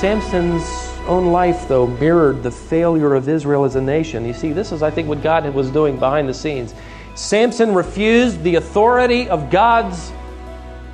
Samson's 0.00 0.62
own 1.08 1.32
life, 1.32 1.66
though, 1.66 1.88
mirrored 1.88 2.44
the 2.44 2.52
failure 2.52 3.16
of 3.16 3.28
Israel 3.28 3.64
as 3.64 3.74
a 3.74 3.80
nation. 3.80 4.24
You 4.24 4.32
see, 4.32 4.52
this 4.52 4.70
is, 4.70 4.80
I 4.84 4.92
think, 4.92 5.08
what 5.08 5.24
God 5.24 5.52
was 5.52 5.70
doing 5.72 5.98
behind 5.98 6.28
the 6.28 6.34
scenes. 6.34 6.72
Samson 7.16 7.74
refused 7.74 8.44
the 8.44 8.54
authority 8.54 9.28
of 9.28 9.50
God's 9.50 10.12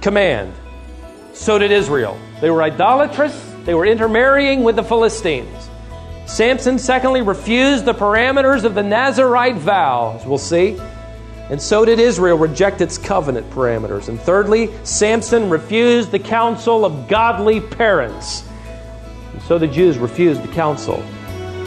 command. 0.00 0.54
So 1.34 1.58
did 1.58 1.70
Israel. 1.70 2.18
They 2.40 2.48
were 2.48 2.62
idolatrous, 2.62 3.38
they 3.64 3.74
were 3.74 3.84
intermarrying 3.84 4.64
with 4.64 4.76
the 4.76 4.84
Philistines. 4.84 5.68
Samson, 6.24 6.78
secondly, 6.78 7.20
refused 7.20 7.84
the 7.84 7.92
parameters 7.92 8.64
of 8.64 8.74
the 8.74 8.82
Nazarite 8.82 9.56
vow, 9.56 10.16
as 10.18 10.24
we'll 10.24 10.38
see. 10.38 10.80
And 11.48 11.62
so 11.62 11.84
did 11.84 12.00
Israel 12.00 12.36
reject 12.36 12.80
its 12.80 12.98
covenant 12.98 13.48
parameters. 13.50 14.08
And 14.08 14.20
thirdly, 14.20 14.70
Samson 14.82 15.48
refused 15.48 16.10
the 16.10 16.18
counsel 16.18 16.84
of 16.84 17.06
godly 17.08 17.60
parents. 17.60 18.42
And 19.32 19.40
so 19.42 19.56
the 19.56 19.68
Jews 19.68 19.96
refused 19.96 20.42
the 20.42 20.52
counsel 20.52 21.02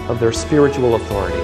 of 0.10 0.20
their 0.20 0.34
spiritual 0.34 0.96
authority. 0.96 1.40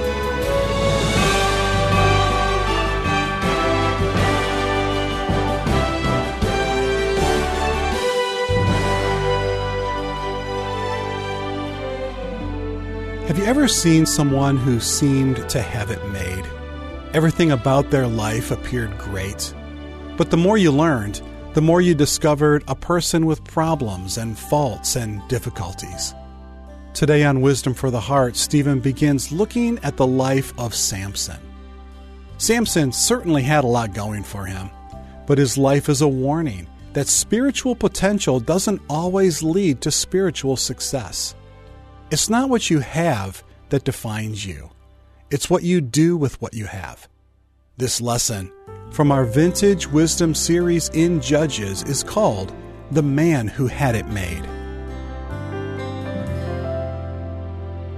Have 13.28 13.40
you 13.40 13.46
ever 13.46 13.68
seen 13.68 14.06
someone 14.06 14.58
who 14.58 14.80
seemed 14.80 15.48
to 15.50 15.62
have 15.62 15.90
it 15.90 16.06
made? 16.10 16.46
Everything 17.16 17.54
about 17.54 17.92
their 17.92 18.08
life 18.08 18.52
appeared 18.52 18.98
great. 18.98 19.54
But 20.18 20.32
the 20.32 20.36
more 20.36 20.58
you 20.58 20.70
learned, 20.70 21.22
the 21.54 21.62
more 21.62 21.80
you 21.80 21.96
discovered 21.96 22.66
a 22.68 22.76
person 22.76 23.26
with 23.26 23.42
problems 23.46 24.18
and 24.18 24.38
faults 24.38 24.98
and 24.98 25.26
difficulties. 25.30 26.14
Today 26.94 27.24
on 27.24 27.40
Wisdom 27.40 27.74
for 27.74 27.90
the 27.90 28.02
Heart, 28.02 28.36
Stephen 28.36 28.82
begins 28.82 29.32
looking 29.32 29.80
at 29.80 29.96
the 29.96 30.06
life 30.06 30.52
of 30.60 30.76
Samson. 30.76 31.40
Samson 32.38 32.92
certainly 32.92 33.44
had 33.44 33.64
a 33.64 33.68
lot 33.68 33.94
going 33.94 34.24
for 34.24 34.46
him, 34.46 34.70
but 35.26 35.38
his 35.38 35.58
life 35.58 35.88
is 35.88 36.02
a 36.02 36.08
warning 36.10 36.68
that 36.92 37.08
spiritual 37.08 37.78
potential 37.78 38.42
doesn't 38.42 38.82
always 38.90 39.42
lead 39.42 39.80
to 39.80 39.90
spiritual 39.90 40.58
success. 40.58 41.34
It's 42.12 42.30
not 42.30 42.50
what 42.50 42.70
you 42.70 42.80
have 42.80 43.42
that 43.70 43.86
defines 43.86 44.46
you, 44.46 44.70
it's 45.32 45.50
what 45.50 45.64
you 45.64 45.82
do 45.82 46.16
with 46.16 46.40
what 46.40 46.54
you 46.54 46.66
have. 46.66 47.08
This 47.78 48.00
lesson 48.00 48.52
from 48.92 49.12
our 49.12 49.26
Vintage 49.26 49.88
Wisdom 49.88 50.36
series 50.36 50.90
in 50.90 51.20
Judges 51.20 51.84
is 51.84 52.04
called 52.04 52.54
The 52.92 53.02
Man 53.02 53.48
Who 53.48 53.68
Had 53.68 53.96
It 53.96 54.08
Made. 54.08 54.46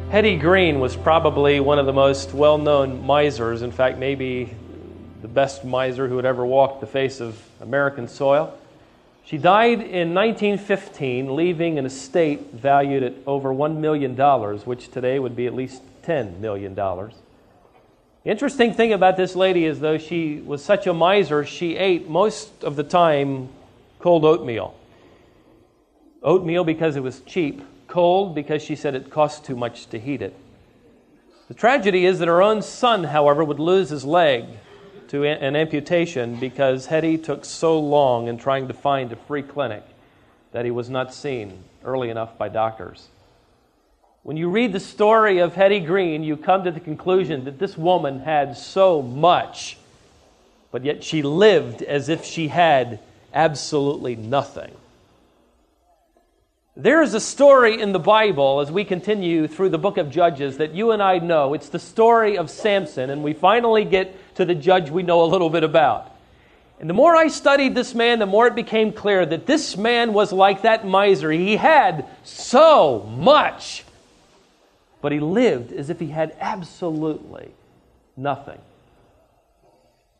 Hetty 0.10 0.38
Green 0.38 0.80
was 0.80 0.96
probably 0.96 1.60
one 1.60 1.80
of 1.80 1.86
the 1.86 1.94
most 1.94 2.34
well 2.34 2.58
known 2.58 3.06
misers, 3.06 3.62
in 3.62 3.72
fact, 3.72 3.98
maybe 3.98 4.56
the 5.22 5.28
best 5.28 5.66
miser 5.66 6.08
who 6.08 6.16
had 6.16 6.26
ever 6.26 6.46
walked 6.46 6.80
the 6.80 6.88
face 6.88 7.20
of 7.20 7.42
American 7.60 8.08
soil. 8.08 8.58
She 9.26 9.38
died 9.38 9.82
in 9.82 10.14
1915, 10.14 11.36
leaving 11.36 11.78
an 11.78 11.86
estate 11.86 12.54
valued 12.54 13.04
at 13.04 13.14
over 13.26 13.50
$1 13.50 13.76
million, 13.76 14.16
which 14.60 14.90
today 14.90 15.20
would 15.20 15.36
be 15.36 15.46
at 15.46 15.54
least 15.54 15.82
$10 16.08 16.40
million. 16.40 16.78
Interesting 18.24 18.74
thing 18.74 18.94
about 18.94 19.18
this 19.18 19.36
lady 19.36 19.66
is, 19.66 19.80
though 19.80 19.98
she 19.98 20.42
was 20.42 20.64
such 20.64 20.88
a 20.88 20.94
miser, 20.94 21.46
she 21.46 21.76
ate 21.76 22.10
most 22.10 22.64
of 22.64 22.76
the 22.76 22.84
time 22.84 23.50
cold 24.00 24.26
oatmeal. 24.26 24.76
Oatmeal 26.24 26.64
because 26.64 26.96
it 26.96 27.04
was 27.04 27.22
cheap, 27.22 27.62
cold 27.88 28.36
because 28.36 28.62
she 28.62 28.76
said 28.76 28.96
it 28.96 29.10
cost 29.10 29.46
too 29.46 29.56
much 29.56 29.88
to 29.88 30.00
heat 30.00 30.22
it. 30.22 30.36
The 31.48 31.54
tragedy 31.54 32.06
is 32.06 32.20
that 32.20 32.28
her 32.28 32.42
own 32.42 32.62
son, 32.62 33.06
however, 33.06 33.44
would 33.44 33.60
lose 33.60 33.90
his 33.90 34.04
leg 34.04 34.46
to 35.08 35.24
an 35.24 35.56
amputation 35.56 36.36
because 36.36 36.88
Hetty 36.88 37.18
took 37.18 37.46
so 37.46 37.80
long 37.80 38.28
in 38.28 38.38
trying 38.38 38.68
to 38.68 38.74
find 38.74 39.12
a 39.14 39.16
free 39.16 39.44
clinic 39.44 39.84
that 40.52 40.66
he 40.66 40.72
was 40.72 40.90
not 40.90 41.14
seen 41.14 41.64
early 41.86 42.10
enough 42.10 42.38
by 42.38 42.50
doctors. 42.50 43.08
When 44.28 44.36
you 44.36 44.50
read 44.50 44.74
the 44.74 44.82
story 44.82 45.40
of 45.40 45.56
Hetty 45.56 45.80
Green, 45.80 46.22
you 46.22 46.36
come 46.36 46.66
to 46.66 46.72
the 46.72 46.82
conclusion 46.82 47.46
that 47.46 47.60
this 47.60 47.78
woman 47.78 48.20
had 48.20 48.58
so 48.58 49.02
much, 49.02 49.78
but 50.70 50.84
yet 50.84 51.02
she 51.02 51.22
lived 51.22 51.82
as 51.82 52.10
if 52.10 52.26
she 52.26 52.50
had 52.50 53.00
absolutely 53.34 54.18
nothing. 54.18 54.74
There 56.76 57.02
is 57.02 57.14
a 57.14 57.22
story 57.22 57.80
in 57.80 57.94
the 57.94 58.00
Bible 58.00 58.60
as 58.60 58.70
we 58.70 58.84
continue 58.84 59.48
through 59.48 59.70
the 59.70 59.78
book 59.78 59.98
of 59.98 60.12
Judges 60.12 60.58
that 60.58 60.74
you 60.74 60.92
and 60.92 61.02
I 61.02 61.20
know. 61.20 61.54
It's 61.54 61.70
the 61.70 61.80
story 61.80 62.38
of 62.38 62.50
Samson, 62.50 63.10
and 63.10 63.24
we 63.24 63.32
finally 63.32 63.86
get 63.86 64.36
to 64.36 64.44
the 64.44 64.56
judge 64.56 64.90
we 64.90 65.04
know 65.04 65.24
a 65.24 65.32
little 65.32 65.50
bit 65.50 65.64
about. 65.64 66.12
And 66.82 66.90
the 66.90 66.94
more 66.94 67.16
I 67.16 67.30
studied 67.30 67.76
this 67.76 67.96
man, 67.96 68.20
the 68.20 68.26
more 68.26 68.48
it 68.48 68.56
became 68.56 68.92
clear 68.92 69.26
that 69.26 69.46
this 69.46 69.78
man 69.78 70.12
was 70.12 70.34
like 70.34 70.64
that 70.64 70.86
miser. 70.86 71.32
He 71.32 71.56
had 71.56 72.06
so 72.24 73.10
much, 73.18 73.86
but 75.08 75.14
he 75.14 75.22
lived 75.22 75.72
as 75.72 75.90
if 75.90 76.02
he 76.02 76.08
had 76.08 76.36
absolutely 76.38 77.50
nothing. 78.18 78.60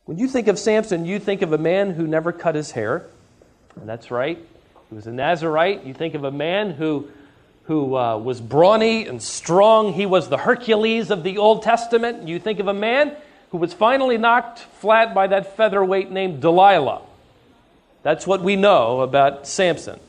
When 0.06 0.18
you 0.18 0.30
think 0.30 0.48
of 0.48 0.58
Samson, 0.58 1.06
you 1.06 1.20
think 1.20 1.42
of 1.42 1.52
a 1.52 1.58
man 1.58 1.92
who 1.92 2.08
never 2.08 2.32
cut 2.32 2.56
his 2.56 2.72
hair. 2.72 3.06
And 3.76 3.90
that's 3.90 4.12
right. 4.12 4.38
He 4.88 4.96
was 4.96 5.06
a 5.06 5.12
Nazarite. 5.12 5.84
You 5.84 5.94
think 5.94 6.14
of 6.14 6.24
a 6.24 6.32
man 6.32 6.72
who, 6.72 7.10
who 7.64 7.98
uh, 7.98 8.18
was 8.18 8.40
brawny 8.40 9.08
and 9.08 9.22
strong. 9.22 9.92
He 9.92 10.06
was 10.06 10.30
the 10.30 10.38
Hercules 10.38 11.12
of 11.12 11.24
the 11.24 11.38
Old 11.38 11.64
Testament. 11.64 12.26
You 12.26 12.40
think 12.40 12.62
of 12.62 12.70
a 12.70 12.74
man 12.74 13.14
who 13.52 13.58
was 13.58 13.74
finally 13.74 14.18
knocked 14.18 14.60
flat 14.60 15.14
by 15.14 15.28
that 15.28 15.58
featherweight 15.58 16.12
named 16.12 16.40
Delilah. 16.40 17.02
That's 18.04 18.26
what 18.26 18.42
we 18.42 18.56
know 18.56 19.02
about 19.02 19.48
Samson. 19.48 20.00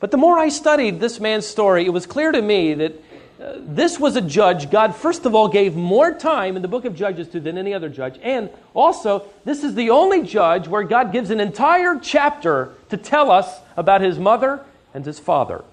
But 0.00 0.10
the 0.10 0.16
more 0.16 0.38
I 0.38 0.48
studied 0.48 1.00
this 1.00 1.20
man's 1.20 1.46
story, 1.46 1.84
it 1.84 1.90
was 1.90 2.06
clear 2.06 2.32
to 2.32 2.40
me 2.40 2.72
that 2.72 3.02
this 3.38 4.00
was 4.00 4.16
a 4.16 4.20
judge 4.20 4.70
God, 4.70 4.94
first 4.94 5.26
of 5.26 5.34
all, 5.34 5.48
gave 5.48 5.76
more 5.76 6.12
time 6.12 6.56
in 6.56 6.62
the 6.62 6.68
book 6.68 6.84
of 6.84 6.94
Judges 6.96 7.28
to 7.28 7.40
than 7.40 7.58
any 7.58 7.74
other 7.74 7.88
judge. 7.88 8.18
And 8.22 8.50
also, 8.74 9.24
this 9.44 9.62
is 9.62 9.74
the 9.74 9.90
only 9.90 10.22
judge 10.22 10.68
where 10.68 10.82
God 10.82 11.12
gives 11.12 11.30
an 11.30 11.40
entire 11.40 11.98
chapter 11.98 12.72
to 12.88 12.96
tell 12.96 13.30
us 13.30 13.60
about 13.76 14.00
his 14.00 14.18
mother 14.18 14.64
and 14.94 15.04
his 15.04 15.18
father. 15.18 15.64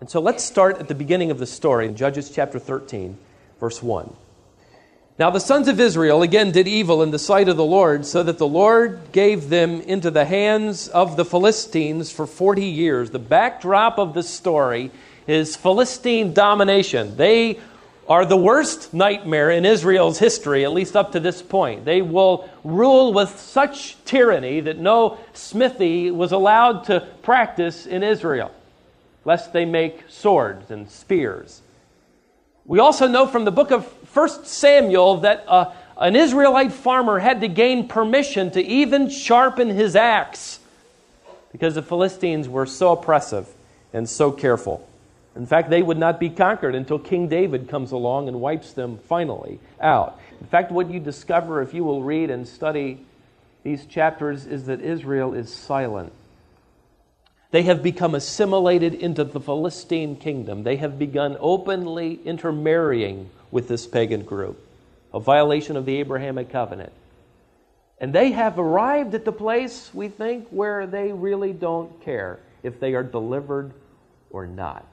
And 0.00 0.10
so 0.10 0.20
let's 0.20 0.44
start 0.44 0.78
at 0.78 0.88
the 0.88 0.94
beginning 0.94 1.30
of 1.30 1.38
the 1.38 1.46
story 1.46 1.86
in 1.86 1.96
Judges 1.96 2.28
chapter 2.28 2.58
13, 2.58 3.16
verse 3.60 3.82
1. 3.82 4.12
Now 5.18 5.30
the 5.30 5.40
sons 5.40 5.68
of 5.68 5.78
Israel 5.78 6.22
again 6.22 6.50
did 6.50 6.66
evil 6.66 7.02
in 7.02 7.10
the 7.10 7.18
sight 7.18 7.48
of 7.48 7.56
the 7.56 7.64
Lord, 7.64 8.04
so 8.04 8.22
that 8.22 8.38
the 8.38 8.46
Lord 8.46 9.12
gave 9.12 9.48
them 9.48 9.80
into 9.82 10.10
the 10.10 10.24
hands 10.24 10.88
of 10.88 11.16
the 11.16 11.24
Philistines 11.24 12.10
for 12.10 12.26
40 12.26 12.64
years. 12.64 13.10
The 13.10 13.18
backdrop 13.18 13.98
of 13.98 14.14
the 14.14 14.22
story 14.22 14.90
is 15.26 15.56
Philistine 15.56 16.32
domination. 16.32 17.16
They 17.16 17.60
are 18.08 18.26
the 18.26 18.36
worst 18.36 18.92
nightmare 18.92 19.50
in 19.50 19.64
Israel's 19.64 20.18
history, 20.18 20.64
at 20.64 20.72
least 20.72 20.96
up 20.96 21.12
to 21.12 21.20
this 21.20 21.40
point. 21.40 21.84
They 21.84 22.02
will 22.02 22.48
rule 22.64 23.12
with 23.12 23.38
such 23.38 23.96
tyranny 24.04 24.60
that 24.60 24.78
no 24.78 25.18
smithy 25.32 26.10
was 26.10 26.32
allowed 26.32 26.84
to 26.84 27.06
practice 27.22 27.86
in 27.86 28.02
Israel, 28.02 28.50
lest 29.24 29.52
they 29.52 29.64
make 29.64 30.02
swords 30.08 30.70
and 30.70 30.90
spears. 30.90 31.62
We 32.64 32.80
also 32.80 33.06
know 33.06 33.26
from 33.26 33.44
the 33.44 33.50
book 33.50 33.70
of 33.70 33.86
1 34.14 34.44
Samuel 34.44 35.18
that 35.18 35.44
uh, 35.48 35.72
an 35.96 36.16
Israelite 36.16 36.72
farmer 36.72 37.18
had 37.18 37.40
to 37.40 37.48
gain 37.48 37.88
permission 37.88 38.50
to 38.52 38.62
even 38.62 39.08
sharpen 39.08 39.68
his 39.70 39.96
axe 39.96 40.58
because 41.52 41.74
the 41.74 41.82
Philistines 41.82 42.48
were 42.48 42.66
so 42.66 42.92
oppressive 42.92 43.48
and 43.92 44.08
so 44.08 44.32
careful. 44.32 44.88
In 45.34 45.46
fact, 45.46 45.70
they 45.70 45.82
would 45.82 45.98
not 45.98 46.20
be 46.20 46.28
conquered 46.28 46.74
until 46.74 46.98
King 46.98 47.28
David 47.28 47.68
comes 47.68 47.92
along 47.92 48.28
and 48.28 48.40
wipes 48.40 48.72
them 48.72 48.98
finally 49.08 49.60
out. 49.80 50.20
In 50.40 50.46
fact, 50.46 50.70
what 50.70 50.90
you 50.90 51.00
discover 51.00 51.62
if 51.62 51.72
you 51.72 51.84
will 51.84 52.02
read 52.02 52.30
and 52.30 52.46
study 52.46 53.04
these 53.62 53.86
chapters 53.86 54.46
is 54.46 54.66
that 54.66 54.80
Israel 54.80 55.34
is 55.34 55.52
silent. 55.52 56.12
They 57.50 57.62
have 57.62 57.82
become 57.82 58.14
assimilated 58.14 58.94
into 58.94 59.24
the 59.24 59.40
Philistine 59.40 60.16
kingdom. 60.16 60.64
They 60.64 60.76
have 60.76 60.98
begun 60.98 61.36
openly 61.38 62.18
intermarrying 62.24 63.30
with 63.50 63.68
this 63.68 63.86
pagan 63.86 64.24
group, 64.24 64.58
a 65.12 65.20
violation 65.20 65.76
of 65.76 65.86
the 65.86 65.96
Abrahamic 65.96 66.50
covenant. 66.50 66.92
And 67.98 68.12
they 68.12 68.32
have 68.32 68.58
arrived 68.58 69.14
at 69.14 69.24
the 69.24 69.32
place, 69.32 69.90
we 69.94 70.08
think, 70.08 70.48
where 70.48 70.86
they 70.86 71.12
really 71.12 71.52
don't 71.52 72.02
care 72.02 72.40
if 72.62 72.80
they 72.80 72.94
are 72.94 73.02
delivered 73.02 73.72
or 74.30 74.46
not. 74.46 74.84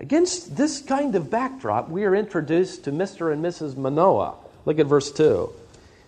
Against 0.00 0.56
this 0.56 0.80
kind 0.80 1.16
of 1.16 1.28
backdrop, 1.28 1.88
we 1.88 2.04
are 2.04 2.14
introduced 2.14 2.84
to 2.84 2.92
Mr. 2.92 3.32
and 3.32 3.44
Mrs. 3.44 3.76
Manoah. 3.76 4.34
Look 4.64 4.78
at 4.78 4.86
verse 4.86 5.10
2. 5.10 5.50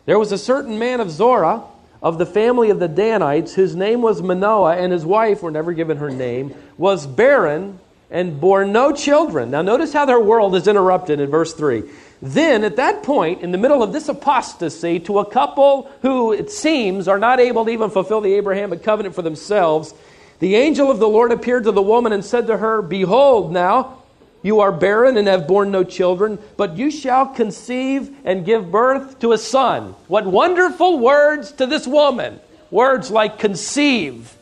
There 0.06 0.19
was 0.19 0.31
a 0.31 0.38
certain 0.38 0.78
man 0.78 1.00
of 1.00 1.10
Zorah, 1.10 1.62
of 2.00 2.16
the 2.16 2.26
family 2.26 2.70
of 2.70 2.78
the 2.78 2.87
Danites, 2.87 3.54
whose 3.54 3.75
name 3.75 4.00
was 4.00 4.22
Manoah, 4.22 4.76
and 4.76 4.92
his 4.92 5.04
wife, 5.04 5.42
we're 5.42 5.50
never 5.50 5.72
given 5.72 5.96
her 5.96 6.10
name, 6.10 6.54
was 6.78 7.04
barren 7.04 7.81
and 8.12 8.40
bore 8.40 8.64
no 8.64 8.92
children. 8.92 9.50
Now, 9.50 9.62
notice 9.62 9.92
how 9.92 10.04
their 10.04 10.20
world 10.20 10.54
is 10.54 10.69
interrupted 10.69 11.19
in 11.19 11.28
verse 11.28 11.52
3. 11.52 11.82
Then, 12.22 12.62
at 12.62 12.76
that 12.76 13.02
point, 13.02 13.42
in 13.42 13.50
the 13.50 13.58
middle 13.58 13.82
of 13.82 13.92
this 13.92 14.08
apostasy, 14.08 15.00
to 15.00 15.19
a 15.19 15.28
couple 15.28 15.90
who, 16.02 16.32
it 16.32 16.50
seems, 16.50 17.08
are 17.08 17.19
not 17.19 17.40
able 17.40 17.64
to 17.64 17.70
even 17.70 17.90
fulfill 17.90 18.20
the 18.20 18.34
Abrahamic 18.34 18.84
covenant 18.84 19.16
for 19.16 19.22
themselves, 19.22 19.94
the 20.40 20.56
angel 20.56 20.90
of 20.90 20.98
the 20.98 21.08
Lord 21.08 21.32
appeared 21.32 21.64
to 21.64 21.72
the 21.72 21.82
woman 21.82 22.12
and 22.12 22.25
said 22.25 22.48
to 22.48 22.56
her, 22.56 22.82
Behold, 22.82 23.52
now, 23.52 23.98
you 24.42 24.60
are 24.60 24.72
barren 24.72 25.16
and 25.16 25.28
have 25.28 25.46
borne 25.46 25.70
no 25.70 25.84
children, 25.84 26.38
but 26.56 26.76
you 26.76 26.90
shall 26.90 27.26
conceive 27.26 28.14
and 28.25 28.44
give 28.44 28.70
birth 28.70 29.19
to 29.20 29.32
a 29.32 29.38
son. 29.38 29.94
What 30.08 30.26
wonderful 30.26 30.98
words 30.98 31.52
to 31.52 31.66
this 31.66 31.87
woman! 31.87 32.40
Words 32.70 33.10
like 33.10 33.38
conceive 33.38 34.34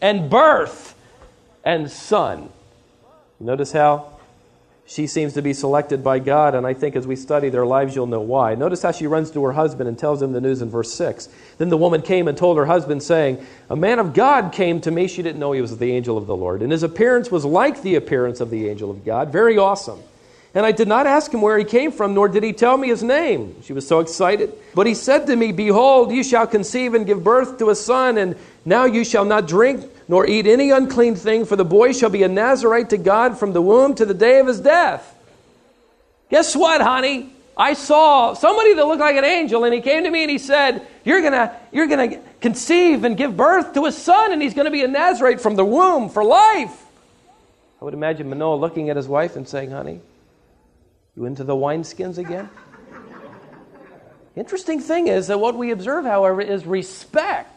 and 0.00 0.28
birth 0.28 0.94
and 1.64 1.90
son. 1.90 2.48
Notice 3.38 3.72
how 3.72 4.13
she 4.86 5.06
seems 5.06 5.32
to 5.32 5.42
be 5.42 5.54
selected 5.54 6.04
by 6.04 6.18
God, 6.18 6.54
and 6.54 6.66
I 6.66 6.74
think 6.74 6.94
as 6.94 7.06
we 7.06 7.16
study 7.16 7.48
their 7.48 7.64
lives, 7.64 7.96
you'll 7.96 8.06
know 8.06 8.20
why. 8.20 8.54
Notice 8.54 8.82
how 8.82 8.92
she 8.92 9.06
runs 9.06 9.30
to 9.30 9.42
her 9.44 9.52
husband 9.52 9.88
and 9.88 9.98
tells 9.98 10.20
him 10.20 10.32
the 10.32 10.42
news 10.42 10.60
in 10.60 10.68
verse 10.68 10.92
6. 10.92 11.28
Then 11.56 11.70
the 11.70 11.78
woman 11.78 12.02
came 12.02 12.28
and 12.28 12.36
told 12.36 12.58
her 12.58 12.66
husband, 12.66 13.02
saying, 13.02 13.44
A 13.70 13.76
man 13.76 13.98
of 13.98 14.12
God 14.12 14.52
came 14.52 14.82
to 14.82 14.90
me. 14.90 15.08
She 15.08 15.22
didn't 15.22 15.40
know 15.40 15.52
he 15.52 15.62
was 15.62 15.78
the 15.78 15.92
angel 15.92 16.18
of 16.18 16.26
the 16.26 16.36
Lord, 16.36 16.60
and 16.60 16.70
his 16.70 16.82
appearance 16.82 17.30
was 17.30 17.46
like 17.46 17.80
the 17.80 17.94
appearance 17.94 18.40
of 18.40 18.50
the 18.50 18.68
angel 18.68 18.90
of 18.90 19.06
God. 19.06 19.32
Very 19.32 19.56
awesome. 19.56 20.00
And 20.54 20.64
I 20.64 20.70
did 20.70 20.86
not 20.86 21.08
ask 21.08 21.34
him 21.34 21.40
where 21.42 21.58
he 21.58 21.64
came 21.64 21.90
from, 21.90 22.14
nor 22.14 22.28
did 22.28 22.44
he 22.44 22.52
tell 22.52 22.76
me 22.76 22.88
his 22.88 23.02
name. 23.02 23.56
She 23.62 23.72
was 23.72 23.86
so 23.86 23.98
excited. 23.98 24.52
But 24.72 24.86
he 24.86 24.94
said 24.94 25.26
to 25.26 25.34
me, 25.34 25.50
Behold, 25.50 26.12
you 26.12 26.22
shall 26.22 26.46
conceive 26.46 26.94
and 26.94 27.04
give 27.04 27.24
birth 27.24 27.58
to 27.58 27.70
a 27.70 27.74
son, 27.74 28.18
and 28.18 28.36
now 28.64 28.84
you 28.84 29.04
shall 29.04 29.24
not 29.24 29.48
drink 29.48 29.90
nor 30.06 30.26
eat 30.26 30.46
any 30.46 30.70
unclean 30.70 31.16
thing, 31.16 31.44
for 31.44 31.56
the 31.56 31.64
boy 31.64 31.92
shall 31.92 32.10
be 32.10 32.22
a 32.22 32.28
Nazarite 32.28 32.90
to 32.90 32.98
God 32.98 33.38
from 33.38 33.52
the 33.52 33.62
womb 33.62 33.94
to 33.96 34.04
the 34.04 34.14
day 34.14 34.38
of 34.38 34.46
his 34.46 34.60
death. 34.60 35.10
Guess 36.30 36.54
what, 36.54 36.80
honey? 36.80 37.32
I 37.56 37.74
saw 37.74 38.34
somebody 38.34 38.74
that 38.74 38.84
looked 38.84 39.00
like 39.00 39.16
an 39.16 39.24
angel, 39.24 39.64
and 39.64 39.72
he 39.72 39.80
came 39.80 40.04
to 40.04 40.10
me 40.10 40.22
and 40.22 40.30
he 40.30 40.38
said, 40.38 40.86
You're 41.04 41.22
gonna, 41.22 41.56
you're 41.72 41.86
gonna 41.86 42.18
conceive 42.40 43.04
and 43.04 43.16
give 43.16 43.36
birth 43.36 43.74
to 43.74 43.86
a 43.86 43.92
son, 43.92 44.32
and 44.32 44.42
he's 44.42 44.54
gonna 44.54 44.70
be 44.70 44.82
a 44.82 44.88
Nazarite 44.88 45.40
from 45.40 45.56
the 45.56 45.64
womb 45.64 46.10
for 46.10 46.24
life. 46.24 46.84
I 47.80 47.84
would 47.84 47.94
imagine 47.94 48.28
Manoah 48.28 48.56
looking 48.56 48.90
at 48.90 48.96
his 48.96 49.06
wife 49.06 49.36
and 49.36 49.48
saying, 49.48 49.70
Honey, 49.70 50.00
you 51.16 51.26
into 51.26 51.44
the 51.44 51.54
wineskins 51.54 52.18
again? 52.18 52.48
Interesting 54.36 54.80
thing 54.80 55.06
is 55.06 55.28
that 55.28 55.38
what 55.38 55.56
we 55.56 55.70
observe, 55.70 56.04
however, 56.04 56.40
is 56.40 56.66
respect 56.66 57.54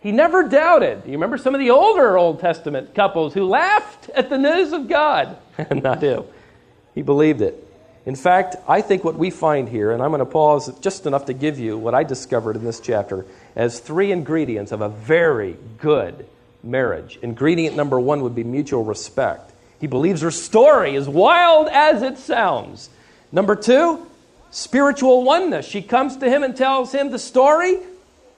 he 0.00 0.12
never 0.12 0.48
doubted. 0.48 1.02
You 1.06 1.12
remember 1.12 1.38
some 1.38 1.54
of 1.54 1.58
the 1.58 1.70
older 1.70 2.16
Old 2.16 2.40
Testament 2.40 2.94
couples 2.94 3.34
who 3.34 3.44
laughed 3.44 4.08
at 4.10 4.30
the 4.30 4.38
news 4.38 4.72
of 4.72 4.88
God? 4.88 5.36
Not 5.70 6.02
him. 6.02 6.24
He 6.94 7.02
believed 7.02 7.40
it. 7.40 7.64
In 8.06 8.14
fact, 8.14 8.56
I 8.66 8.80
think 8.80 9.04
what 9.04 9.16
we 9.16 9.30
find 9.30 9.68
here, 9.68 9.90
and 9.90 10.02
I'm 10.02 10.10
going 10.10 10.20
to 10.20 10.26
pause 10.26 10.72
just 10.80 11.04
enough 11.04 11.26
to 11.26 11.34
give 11.34 11.58
you 11.58 11.76
what 11.76 11.94
I 11.94 12.04
discovered 12.04 12.56
in 12.56 12.64
this 12.64 12.80
chapter 12.80 13.26
as 13.56 13.80
three 13.80 14.12
ingredients 14.12 14.72
of 14.72 14.80
a 14.80 14.88
very 14.88 15.58
good 15.78 16.26
marriage. 16.62 17.18
Ingredient 17.20 17.76
number 17.76 17.98
one 17.98 18.22
would 18.22 18.34
be 18.34 18.44
mutual 18.44 18.84
respect. 18.84 19.52
He 19.80 19.86
believes 19.86 20.22
her 20.22 20.30
story, 20.30 20.96
as 20.96 21.08
wild 21.08 21.68
as 21.68 22.02
it 22.02 22.18
sounds. 22.18 22.90
Number 23.30 23.54
two, 23.54 24.06
spiritual 24.50 25.24
oneness. 25.24 25.66
She 25.66 25.82
comes 25.82 26.16
to 26.18 26.28
him 26.28 26.42
and 26.42 26.56
tells 26.56 26.92
him 26.92 27.10
the 27.10 27.18
story, 27.18 27.78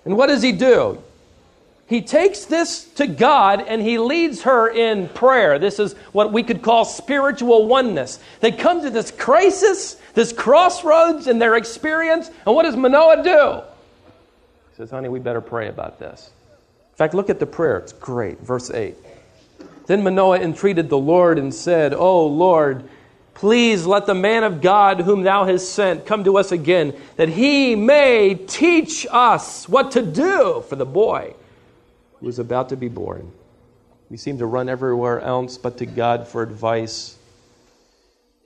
and 0.04 0.16
what 0.16 0.26
does 0.26 0.42
he 0.42 0.52
do? 0.52 1.02
he 1.90 2.00
takes 2.00 2.44
this 2.44 2.84
to 2.94 3.08
God 3.08 3.64
and 3.66 3.82
he 3.82 3.98
leads 3.98 4.42
her 4.42 4.68
in 4.68 5.08
prayer. 5.08 5.58
This 5.58 5.80
is 5.80 5.94
what 6.12 6.32
we 6.32 6.44
could 6.44 6.62
call 6.62 6.84
spiritual 6.84 7.66
oneness. 7.66 8.20
They 8.38 8.52
come 8.52 8.82
to 8.82 8.90
this 8.90 9.10
crisis, 9.10 9.96
this 10.14 10.32
crossroads 10.32 11.26
in 11.26 11.40
their 11.40 11.56
experience, 11.56 12.30
and 12.46 12.54
what 12.54 12.62
does 12.62 12.76
Manoah 12.76 13.24
do? 13.24 13.62
He 14.70 14.76
says, 14.76 14.90
Honey, 14.90 15.08
we 15.08 15.18
better 15.18 15.40
pray 15.40 15.66
about 15.66 15.98
this. 15.98 16.30
In 16.92 16.96
fact, 16.96 17.12
look 17.12 17.28
at 17.28 17.40
the 17.40 17.46
prayer. 17.46 17.78
It's 17.78 17.92
great. 17.92 18.38
Verse 18.38 18.70
8. 18.70 18.94
Then 19.90 20.04
Manoah 20.04 20.38
entreated 20.38 20.88
the 20.88 20.96
Lord 20.96 21.36
and 21.36 21.52
said, 21.52 21.92
Oh 21.94 22.24
Lord, 22.24 22.88
please 23.34 23.86
let 23.86 24.06
the 24.06 24.14
man 24.14 24.44
of 24.44 24.60
God 24.60 25.00
whom 25.00 25.24
thou 25.24 25.46
hast 25.46 25.72
sent 25.72 26.06
come 26.06 26.22
to 26.22 26.38
us 26.38 26.52
again, 26.52 26.94
that 27.16 27.28
he 27.28 27.74
may 27.74 28.36
teach 28.36 29.04
us 29.10 29.68
what 29.68 29.90
to 29.90 30.02
do 30.02 30.62
for 30.68 30.76
the 30.76 30.86
boy 30.86 31.34
who 32.20 32.28
is 32.28 32.38
about 32.38 32.68
to 32.68 32.76
be 32.76 32.86
born. 32.86 33.32
We 34.08 34.16
seem 34.16 34.38
to 34.38 34.46
run 34.46 34.68
everywhere 34.68 35.18
else 35.22 35.58
but 35.58 35.78
to 35.78 35.86
God 35.86 36.28
for 36.28 36.44
advice. 36.44 37.18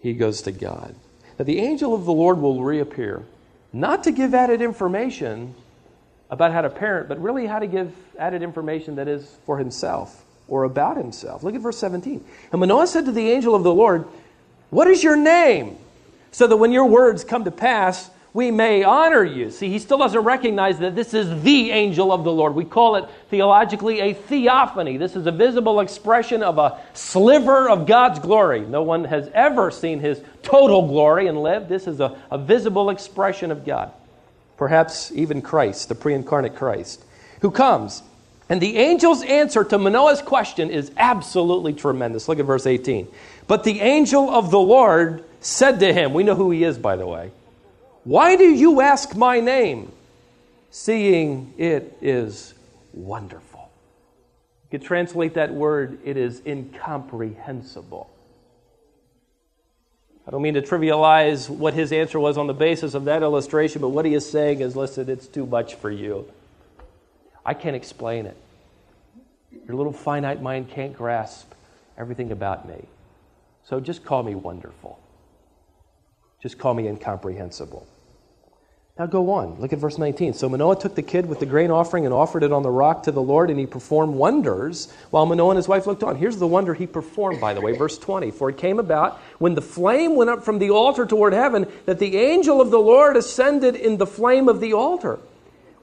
He 0.01 0.15
goes 0.15 0.41
to 0.41 0.51
God. 0.51 0.95
Now, 1.39 1.45
the 1.45 1.59
angel 1.59 1.95
of 1.95 2.07
the 2.07 2.13
Lord 2.15 2.39
will 2.39 2.65
reappear, 2.65 3.23
not 3.71 4.05
to 4.05 4.13
give 4.13 4.33
added 4.33 4.63
information 4.63 5.55
about 6.31 6.53
how 6.53 6.63
to 6.63 6.71
parent, 6.71 7.07
but 7.07 7.21
really 7.21 7.45
how 7.45 7.59
to 7.59 7.67
give 7.67 7.95
added 8.19 8.43
information 8.43 8.95
that 8.95 9.09
is 9.09 9.37
for 9.45 9.59
himself 9.59 10.24
or 10.49 10.65
about 10.65 10.97
himself. 10.97 11.43
Look 11.43 11.55
at 11.55 11.61
verse 11.61 11.79
17. 11.79 12.25
And 12.53 12.61
Manoah 12.61 12.87
said 12.87 13.07
to 13.07 13.13
the 13.13 13.31
angel 13.31 13.55
of 13.55 13.63
the 13.63 13.73
Lord, 13.73 14.07
What 14.71 14.89
is 14.89 15.03
your 15.03 15.17
name? 15.17 15.79
So 16.33 16.47
that 16.47 16.57
when 16.57 16.73
your 16.73 16.87
words 16.87 17.25
come 17.25 17.45
to 17.45 17.51
pass, 17.51 18.11
we 18.35 18.51
may 18.51 18.83
honor 18.83 19.23
you. 19.23 19.53
See, 19.53 19.69
he 19.69 19.79
still 19.79 19.99
doesn't 19.99 20.21
recognize 20.21 20.81
that 20.81 20.97
this 20.97 21.15
is 21.15 21.43
the 21.45 21.71
angel 21.71 22.11
of 22.11 22.25
the 22.25 22.33
Lord. 22.33 22.57
We 22.57 22.65
call 22.65 22.97
it 22.97 23.05
theologically 23.31 24.01
a 24.01 24.13
theophany. 24.13 24.97
This 24.97 25.15
is 25.15 25.29
a 25.29 25.33
visible 25.33 25.79
expression 25.79 26.43
of 26.43 26.59
a 26.59 26.81
sliver 26.95 27.69
of 27.69 27.87
God's 27.87 28.19
glory. 28.19 28.63
No 28.63 28.83
one 28.83 29.05
has 29.05 29.31
ever 29.33 29.71
seen 29.71 30.01
his 30.01 30.21
total 30.43 30.89
glory 30.89 31.29
and 31.29 31.41
lived. 31.41 31.69
This 31.69 31.87
is 31.87 32.01
a, 32.01 32.21
a 32.29 32.37
visible 32.37 32.91
expression 32.91 33.53
of 33.53 33.65
God. 33.65 33.93
Perhaps 34.57 35.13
even 35.13 35.41
Christ, 35.41 35.89
the 35.89 35.95
pre 35.95 36.13
incarnate 36.15 36.57
Christ, 36.57 37.05
who 37.41 37.53
comes. 37.53 38.03
And 38.49 38.61
the 38.61 38.77
angel's 38.77 39.23
answer 39.23 39.65
to 39.65 39.79
Manoah's 39.79 40.21
question 40.21 40.71
is 40.71 40.91
absolutely 40.97 41.73
tremendous. 41.73 42.29
Look 42.29 42.39
at 42.39 42.45
verse 42.45 42.67
18. 42.67 43.09
But 43.47 43.65
the 43.65 43.81
angel 43.81 44.31
of 44.31 44.51
the 44.51 44.59
Lord 44.59 45.25
said 45.41 45.81
to 45.81 45.93
him, 45.93 46.13
We 46.13 46.25
know 46.25 46.35
who 46.35 46.51
he 46.51 46.65
is, 46.65 46.79
by 46.79 46.97
the 46.97 47.07
way. 47.07 47.31
Why 48.05 48.37
do 48.37 48.45
you 48.45 48.83
ask 48.83 49.17
my 49.17 49.41
name, 49.41 49.91
seeing 50.71 51.55
it 51.57 51.97
is 52.03 52.53
wonderful? 52.93 53.71
You 54.65 54.79
could 54.79 54.87
translate 54.87 55.35
that 55.35 55.55
word, 55.55 55.99
it 56.05 56.19
is 56.19 56.43
incomprehensible. 56.45 58.11
I 60.27 60.31
don't 60.31 60.43
mean 60.43 60.55
to 60.55 60.63
trivialize 60.63 61.51
what 61.51 61.75
his 61.75 61.93
answer 61.93 62.19
was 62.19 62.39
on 62.39 62.47
the 62.47 62.55
basis 62.55 62.95
of 62.95 63.05
that 63.07 63.23
illustration, 63.23 63.81
but 63.81 63.91
what 63.91 64.05
he 64.05 64.15
is 64.15 64.29
saying 64.31 64.61
is 64.61 64.75
listen, 64.77 65.09
it's 65.09 65.27
too 65.27 65.47
much 65.47 65.75
for 65.75 65.91
you. 65.91 66.27
I 67.45 67.55
can't 67.55 67.77
explain 67.77 68.27
it. 68.27 68.37
Your 69.67 69.77
little 69.77 69.93
finite 69.93 70.43
mind 70.43 70.69
can't 70.69 70.95
grasp 70.95 71.53
everything 71.97 72.33
about 72.33 72.67
me. 72.69 72.85
So 73.65 73.81
just 73.81 74.05
call 74.05 74.23
me 74.23 74.35
wonderful. 74.35 74.99
Just 76.43 76.59
call 76.59 76.75
me 76.75 76.89
incomprehensible. 76.89 77.87
Now 78.99 79.07
go 79.07 79.31
on. 79.33 79.61
Look 79.61 79.73
at 79.73 79.81
verse 79.81 79.99
19. 79.99 80.35
So 80.35 80.49
Manoah 80.49 80.79
took 80.79 80.95
the 80.95 81.03
kid 81.03 81.27
with 81.27 81.41
the 81.41 81.47
grain 81.47 81.73
offering 81.73 82.05
and 82.05 82.15
offered 82.15 82.45
it 82.45 82.53
on 82.53 82.63
the 82.63 82.71
rock 82.71 83.03
to 83.05 83.13
the 83.13 83.23
Lord, 83.23 83.51
and 83.51 83.59
he 83.59 83.67
performed 83.67 84.15
wonders 84.15 84.93
while 85.11 85.27
Manoah 85.27 85.51
and 85.51 85.57
his 85.57 85.67
wife 85.67 85.87
looked 85.87 86.05
on. 86.05 86.15
Here's 86.15 86.37
the 86.37 86.47
wonder 86.47 86.75
he 86.75 86.87
performed, 86.87 87.41
by 87.41 87.55
the 87.55 87.61
way, 87.61 87.73
verse 87.73 87.99
20. 87.99 88.31
For 88.31 88.51
it 88.51 88.57
came 88.57 88.79
about 88.79 89.19
when 89.39 89.57
the 89.57 89.63
flame 89.63 90.15
went 90.15 90.31
up 90.31 90.45
from 90.45 90.61
the 90.61 90.71
altar 90.71 91.07
toward 91.07 91.33
heaven 91.33 91.67
that 91.87 91.99
the 91.99 92.17
angel 92.19 92.61
of 92.61 92.71
the 92.71 92.79
Lord 92.79 93.17
ascended 93.17 93.75
in 93.75 93.97
the 93.97 94.07
flame 94.07 94.49
of 94.49 94.61
the 94.61 94.75
altar. 94.75 95.19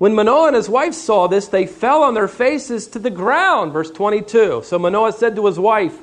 When 0.02 0.16
Manoah 0.16 0.48
and 0.48 0.56
his 0.56 0.68
wife 0.68 0.96
saw 0.96 1.28
this, 1.28 1.48
they 1.48 1.68
fell 1.68 2.02
on 2.02 2.16
their 2.16 2.28
faces 2.28 2.88
to 2.88 2.98
the 2.98 3.12
ground. 3.12 3.72
Verse 3.72 3.92
22. 3.92 4.64
So 4.64 4.80
Manoah 4.80 5.14
said 5.14 5.36
to 5.36 5.46
his 5.46 5.60
wife, 5.60 5.96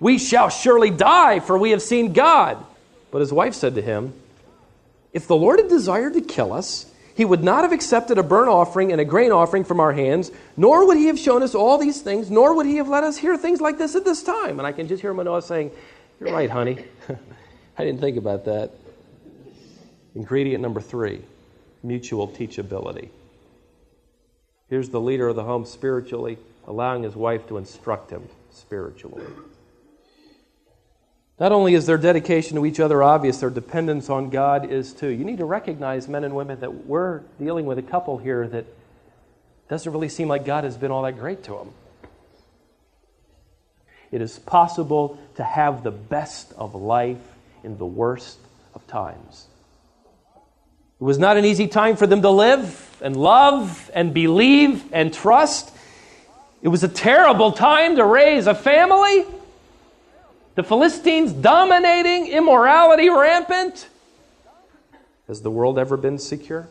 We 0.00 0.18
shall 0.18 0.48
surely 0.48 0.90
die, 0.90 1.38
for 1.38 1.56
we 1.56 1.70
have 1.70 1.80
seen 1.80 2.12
God. 2.12 2.58
But 3.12 3.20
his 3.20 3.32
wife 3.32 3.54
said 3.54 3.76
to 3.76 3.80
him, 3.80 4.12
if 5.12 5.28
the 5.28 5.36
Lord 5.36 5.60
had 5.60 5.68
desired 5.68 6.14
to 6.14 6.20
kill 6.20 6.52
us, 6.52 6.92
he 7.14 7.24
would 7.24 7.44
not 7.44 7.62
have 7.62 7.70
accepted 7.70 8.18
a 8.18 8.24
burnt 8.24 8.48
offering 8.48 8.90
and 8.90 9.00
a 9.00 9.04
grain 9.04 9.30
offering 9.30 9.62
from 9.62 9.78
our 9.78 9.92
hands, 9.92 10.32
nor 10.56 10.88
would 10.88 10.96
he 10.96 11.06
have 11.06 11.16
shown 11.16 11.44
us 11.44 11.54
all 11.54 11.78
these 11.78 12.02
things, 12.02 12.32
nor 12.32 12.56
would 12.56 12.66
he 12.66 12.78
have 12.78 12.88
let 12.88 13.04
us 13.04 13.16
hear 13.16 13.36
things 13.36 13.60
like 13.60 13.78
this 13.78 13.94
at 13.94 14.04
this 14.04 14.24
time. 14.24 14.58
And 14.58 14.66
I 14.66 14.72
can 14.72 14.88
just 14.88 15.00
hear 15.00 15.14
Manoah 15.14 15.42
saying, 15.42 15.70
You're 16.18 16.32
right, 16.32 16.50
honey. 16.50 16.84
I 17.78 17.84
didn't 17.84 18.00
think 18.00 18.16
about 18.16 18.46
that. 18.46 18.72
Ingredient 20.16 20.60
number 20.60 20.80
three 20.80 21.22
mutual 21.84 22.26
teachability. 22.26 23.10
Here's 24.68 24.90
the 24.90 25.00
leader 25.00 25.28
of 25.28 25.36
the 25.36 25.44
home 25.44 25.64
spiritually, 25.64 26.38
allowing 26.66 27.02
his 27.02 27.16
wife 27.16 27.46
to 27.48 27.56
instruct 27.56 28.10
him 28.10 28.28
spiritually. 28.50 29.24
Not 31.40 31.52
only 31.52 31.74
is 31.74 31.86
their 31.86 31.98
dedication 31.98 32.56
to 32.56 32.66
each 32.66 32.80
other 32.80 33.02
obvious, 33.02 33.38
their 33.38 33.50
dependence 33.50 34.10
on 34.10 34.28
God 34.28 34.70
is 34.70 34.92
too. 34.92 35.08
You 35.08 35.24
need 35.24 35.38
to 35.38 35.44
recognize, 35.44 36.08
men 36.08 36.24
and 36.24 36.34
women, 36.34 36.60
that 36.60 36.86
we're 36.86 37.20
dealing 37.38 37.64
with 37.64 37.78
a 37.78 37.82
couple 37.82 38.18
here 38.18 38.46
that 38.48 38.66
Doesn't 39.68 39.92
really 39.92 40.08
seem 40.08 40.28
like 40.28 40.44
God 40.44 40.64
has 40.64 40.76
been 40.76 40.90
all 40.90 41.02
that 41.02 41.18
great 41.18 41.44
to 41.44 41.52
them. 41.52 41.72
It 44.10 44.22
is 44.22 44.38
possible 44.38 45.18
to 45.36 45.44
have 45.44 45.84
the 45.84 45.90
best 45.90 46.52
of 46.54 46.74
life 46.74 47.20
in 47.62 47.76
the 47.76 47.86
worst 47.86 48.38
of 48.74 48.86
times. 48.86 49.47
It 51.00 51.04
was 51.04 51.18
not 51.18 51.36
an 51.36 51.44
easy 51.44 51.68
time 51.68 51.96
for 51.96 52.06
them 52.06 52.22
to 52.22 52.30
live 52.30 52.98
and 53.00 53.16
love 53.16 53.90
and 53.94 54.12
believe 54.12 54.84
and 54.92 55.14
trust. 55.14 55.72
It 56.60 56.68
was 56.68 56.82
a 56.82 56.88
terrible 56.88 57.52
time 57.52 57.96
to 57.96 58.04
raise 58.04 58.48
a 58.48 58.54
family. 58.54 59.24
The 60.56 60.64
Philistines 60.64 61.32
dominating, 61.32 62.26
immorality 62.26 63.08
rampant. 63.08 63.88
Has 65.28 65.42
the 65.42 65.50
world 65.50 65.78
ever 65.78 65.96
been 65.96 66.18
secure? 66.18 66.68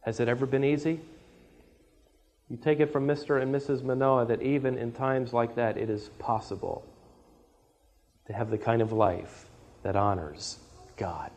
Has 0.00 0.18
it 0.18 0.26
ever 0.26 0.44
been 0.44 0.64
easy? 0.64 1.00
You 2.48 2.56
take 2.56 2.80
it 2.80 2.90
from 2.90 3.06
Mr. 3.06 3.40
and 3.40 3.54
Mrs. 3.54 3.84
Manoah 3.84 4.26
that 4.26 4.42
even 4.42 4.76
in 4.76 4.90
times 4.90 5.32
like 5.32 5.54
that, 5.54 5.76
it 5.76 5.90
is 5.90 6.08
possible 6.18 6.82
to 8.26 8.32
have 8.32 8.50
the 8.50 8.58
kind 8.58 8.82
of 8.82 8.90
life 8.90 9.46
that 9.82 9.94
honors 9.94 10.58
God. 10.96 11.30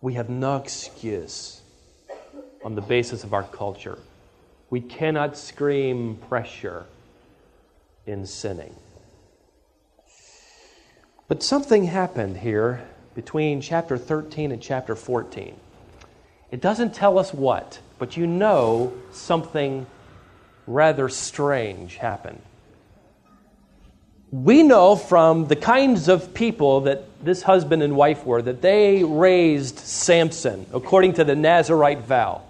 We 0.00 0.14
have 0.14 0.30
no 0.30 0.56
excuse 0.56 1.60
on 2.64 2.74
the 2.74 2.80
basis 2.80 3.24
of 3.24 3.34
our 3.34 3.42
culture. 3.42 3.98
We 4.70 4.80
cannot 4.80 5.36
scream 5.36 6.16
pressure 6.28 6.86
in 8.06 8.26
sinning. 8.26 8.74
But 11.28 11.42
something 11.42 11.84
happened 11.84 12.38
here 12.38 12.86
between 13.14 13.60
chapter 13.60 13.98
13 13.98 14.52
and 14.52 14.62
chapter 14.62 14.96
14. 14.96 15.54
It 16.50 16.60
doesn't 16.60 16.94
tell 16.94 17.18
us 17.18 17.32
what, 17.32 17.80
but 17.98 18.16
you 18.16 18.26
know 18.26 18.92
something 19.12 19.86
rather 20.66 21.08
strange 21.08 21.96
happened. 21.96 22.40
We 24.32 24.62
know 24.62 24.94
from 24.94 25.48
the 25.48 25.56
kinds 25.56 26.08
of 26.08 26.32
people 26.34 26.82
that 26.82 27.04
this 27.24 27.42
husband 27.42 27.82
and 27.82 27.96
wife 27.96 28.24
were 28.24 28.40
that 28.40 28.62
they 28.62 29.02
raised 29.02 29.78
Samson 29.78 30.66
according 30.72 31.14
to 31.14 31.24
the 31.24 31.34
Nazarite 31.34 32.02
vow. 32.02 32.42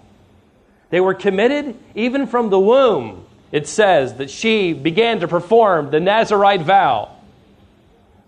They 0.91 1.01
were 1.01 1.15
committed 1.15 1.75
even 1.95 2.27
from 2.27 2.49
the 2.49 2.59
womb. 2.59 3.25
It 3.51 3.67
says 3.67 4.15
that 4.15 4.29
she 4.29 4.73
began 4.73 5.21
to 5.21 5.27
perform 5.27 5.89
the 5.89 5.99
Nazarite 5.99 6.61
vow. 6.61 7.15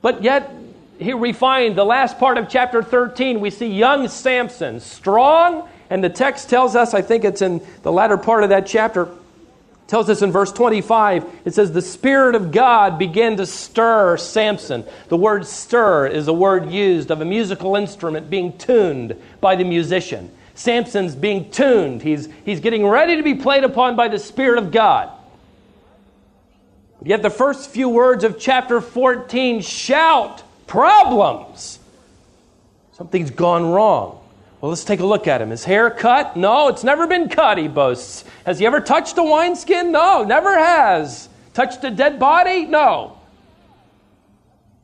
But 0.01 0.23
yet, 0.23 0.51
here 0.99 1.15
we 1.15 1.31
find 1.31 1.75
the 1.75 1.85
last 1.85 2.17
part 2.17 2.37
of 2.37 2.49
chapter 2.49 2.81
13, 2.81 3.39
we 3.39 3.49
see 3.49 3.67
young 3.67 4.07
Samson, 4.07 4.79
strong, 4.79 5.69
and 5.89 6.03
the 6.03 6.09
text 6.09 6.49
tells 6.49 6.75
us, 6.75 6.93
I 6.93 7.01
think 7.01 7.23
it's 7.23 7.41
in 7.41 7.61
the 7.83 7.91
latter 7.91 8.17
part 8.17 8.43
of 8.43 8.49
that 8.49 8.65
chapter, 8.65 9.09
tells 9.93 10.09
us 10.09 10.23
in 10.23 10.31
verse 10.31 10.51
25, 10.51 11.23
it 11.45 11.53
says, 11.53 11.71
The 11.71 11.79
Spirit 11.79 12.33
of 12.33 12.51
God 12.51 12.97
began 12.97 13.37
to 13.37 13.45
stir 13.45 14.17
Samson. 14.17 14.85
The 15.09 15.17
word 15.17 15.45
stir 15.45 16.07
is 16.07 16.27
a 16.27 16.33
word 16.33 16.71
used 16.71 17.11
of 17.11 17.21
a 17.21 17.25
musical 17.25 17.75
instrument 17.75 18.27
being 18.27 18.57
tuned 18.57 19.15
by 19.39 19.55
the 19.55 19.63
musician. 19.63 20.31
Samson's 20.55 21.13
being 21.13 21.51
tuned, 21.51 22.01
he's, 22.01 22.27
he's 22.43 22.59
getting 22.59 22.87
ready 22.87 23.17
to 23.17 23.21
be 23.21 23.35
played 23.35 23.63
upon 23.63 23.95
by 23.95 24.07
the 24.07 24.17
Spirit 24.17 24.57
of 24.57 24.71
God. 24.71 25.11
Yet 27.03 27.21
the 27.21 27.29
first 27.29 27.69
few 27.69 27.87
words 27.87 28.23
of 28.23 28.39
chapter 28.39 28.81
14 28.81 29.61
shout 29.61 30.41
problems. 30.65 31.77
Something's 32.93 33.29
gone 33.29 33.69
wrong. 33.71 34.22
Well, 34.63 34.69
let's 34.69 34.85
take 34.85 35.01
a 35.01 35.05
look 35.05 35.27
at 35.27 35.41
him. 35.41 35.49
His 35.49 35.65
hair 35.65 35.89
cut? 35.89 36.37
No, 36.37 36.69
it's 36.69 36.85
never 36.85 37.05
been 37.05 37.27
cut, 37.27 37.57
he 37.57 37.67
boasts. 37.67 38.23
Has 38.45 38.59
he 38.59 38.65
ever 38.65 38.79
touched 38.79 39.17
a 39.17 39.23
wineskin? 39.23 39.91
No, 39.91 40.23
never 40.23 40.57
has. 40.57 41.27
Touched 41.53 41.83
a 41.83 41.91
dead 41.91 42.17
body? 42.17 42.63
No. 42.63 43.17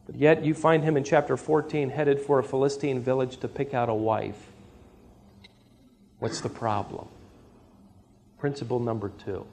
But 0.05 0.15
yet 0.15 0.43
you 0.43 0.53
find 0.53 0.83
him 0.83 0.97
in 0.97 1.05
chapter 1.05 1.37
14 1.37 1.91
headed 1.91 2.19
for 2.19 2.39
a 2.39 2.43
Philistine 2.43 2.99
village 2.99 3.37
to 3.37 3.47
pick 3.47 3.73
out 3.73 3.87
a 3.87 3.93
wife. 3.93 4.35
What's 6.17 6.41
the 6.41 6.49
problem? 6.49 7.07
Principle 8.37 8.81
number 8.81 9.13
two 9.23 9.45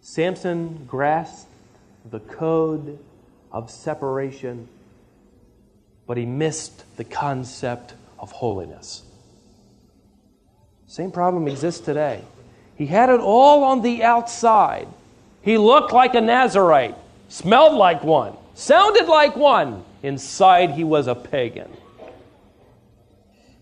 Samson 0.00 0.86
grasped 0.86 1.50
the 2.10 2.20
code 2.20 2.98
of 3.52 3.70
separation, 3.70 4.66
but 6.06 6.16
he 6.16 6.24
missed 6.24 6.84
the 6.96 7.04
concept 7.04 7.92
of 8.24 8.32
holiness. 8.32 9.02
Same 10.86 11.12
problem 11.12 11.46
exists 11.46 11.84
today. 11.84 12.24
He 12.74 12.86
had 12.86 13.10
it 13.10 13.20
all 13.20 13.64
on 13.64 13.82
the 13.82 14.02
outside. 14.02 14.88
He 15.42 15.58
looked 15.58 15.92
like 15.92 16.14
a 16.14 16.22
Nazarite, 16.22 16.96
smelled 17.28 17.74
like 17.74 18.02
one, 18.02 18.34
sounded 18.54 19.08
like 19.08 19.36
one. 19.36 19.84
Inside, 20.02 20.70
he 20.70 20.84
was 20.84 21.06
a 21.06 21.14
pagan. 21.14 21.70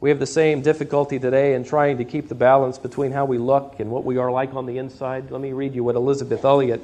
We 0.01 0.11
have 0.11 0.21
the 0.21 0.27
same 0.27 0.63
difficulty 0.63 1.19
today 1.19 1.55
in 1.55 1.65
trying 1.65 1.99
to 1.99 2.05
keep 2.05 2.29
the 2.29 2.37
balance 2.37 2.79
between 2.79 3.11
how 3.11 3.25
we 3.25 3.39
look 3.39 3.81
and 3.81 3.91
what 3.91 4.05
we 4.05 4.17
are 4.19 4.31
like 4.31 4.55
on 4.55 4.67
the 4.67 4.79
inside. 4.79 5.33
Let 5.33 5.41
me 5.41 5.53
read 5.53 5.75
you 5.75 5.83
what 5.83 5.97
Elisabeth 5.97 6.45
Elliot 6.45 6.81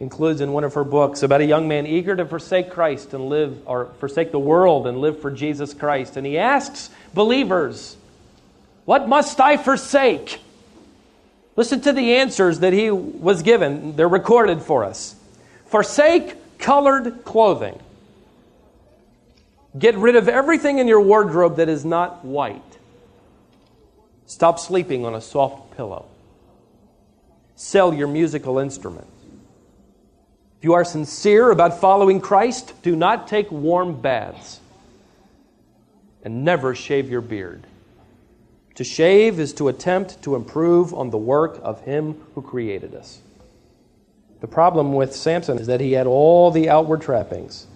includes 0.00 0.40
in 0.40 0.52
one 0.52 0.64
of 0.64 0.74
her 0.74 0.84
books 0.84 1.22
about 1.22 1.40
a 1.40 1.44
young 1.44 1.68
man 1.68 1.86
eager 1.86 2.16
to 2.16 2.26
forsake 2.26 2.70
Christ 2.70 3.14
and 3.14 3.28
live, 3.28 3.66
or 3.66 3.86
forsake 4.00 4.32
the 4.32 4.38
world 4.38 4.86
and 4.86 5.00
live 5.00 5.20
for 5.20 5.30
Jesus 5.30 5.72
Christ. 5.72 6.16
And 6.16 6.26
he 6.26 6.38
asks 6.38 6.90
believers, 7.12 7.96
What 8.84 9.08
must 9.08 9.40
I 9.40 9.56
forsake? 9.56 10.40
Listen 11.56 11.80
to 11.82 11.92
the 11.92 12.16
answers 12.16 12.60
that 12.60 12.72
he 12.72 12.90
was 12.90 13.42
given. 13.42 13.94
They're 13.96 14.08
recorded 14.08 14.62
for 14.62 14.84
us. 14.84 15.14
Forsake 15.66 16.58
colored 16.58 17.24
clothing. 17.24 17.78
Get 19.78 19.96
rid 19.96 20.16
of 20.16 20.28
everything 20.28 20.78
in 20.78 20.88
your 20.88 21.00
wardrobe 21.00 21.56
that 21.56 21.68
is 21.68 21.84
not 21.84 22.24
white. 22.24 22.62
Stop 24.26 24.58
sleeping 24.58 25.04
on 25.04 25.14
a 25.14 25.20
soft 25.20 25.76
pillow. 25.76 26.06
Sell 27.56 27.94
your 27.94 28.08
musical 28.08 28.58
instrument. 28.58 29.06
If 30.64 30.68
you 30.68 30.72
are 30.72 30.84
sincere 30.86 31.50
about 31.50 31.78
following 31.78 32.22
Christ, 32.22 32.72
do 32.82 32.96
not 32.96 33.28
take 33.28 33.52
warm 33.52 34.00
baths 34.00 34.60
and 36.22 36.42
never 36.42 36.74
shave 36.74 37.10
your 37.10 37.20
beard. 37.20 37.66
To 38.76 38.82
shave 38.82 39.38
is 39.38 39.52
to 39.56 39.68
attempt 39.68 40.22
to 40.22 40.36
improve 40.36 40.94
on 40.94 41.10
the 41.10 41.18
work 41.18 41.60
of 41.62 41.82
Him 41.82 42.18
who 42.34 42.40
created 42.40 42.94
us. 42.94 43.20
The 44.40 44.46
problem 44.46 44.94
with 44.94 45.14
Samson 45.14 45.58
is 45.58 45.66
that 45.66 45.82
he 45.82 45.92
had 45.92 46.06
all 46.06 46.50
the 46.50 46.70
outward 46.70 47.02
trappings, 47.02 47.66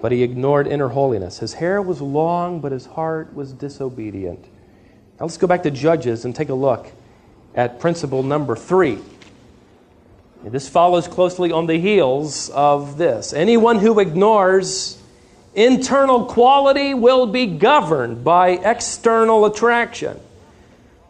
but 0.00 0.12
he 0.12 0.22
ignored 0.22 0.68
inner 0.68 0.90
holiness. 0.90 1.40
His 1.40 1.54
hair 1.54 1.82
was 1.82 2.00
long, 2.00 2.60
but 2.60 2.70
his 2.70 2.86
heart 2.86 3.34
was 3.34 3.52
disobedient. 3.52 4.44
Now 5.18 5.26
let's 5.26 5.36
go 5.36 5.48
back 5.48 5.64
to 5.64 5.70
Judges 5.72 6.24
and 6.24 6.32
take 6.32 6.50
a 6.50 6.54
look 6.54 6.92
at 7.56 7.80
principle 7.80 8.22
number 8.22 8.54
three. 8.54 9.00
This 10.50 10.68
follows 10.68 11.08
closely 11.08 11.52
on 11.52 11.66
the 11.66 11.78
heels 11.78 12.50
of 12.50 12.98
this. 12.98 13.32
Anyone 13.32 13.78
who 13.78 13.98
ignores 13.98 14.98
internal 15.54 16.26
quality 16.26 16.92
will 16.92 17.26
be 17.26 17.46
governed 17.46 18.22
by 18.24 18.50
external 18.50 19.46
attraction. 19.46 20.20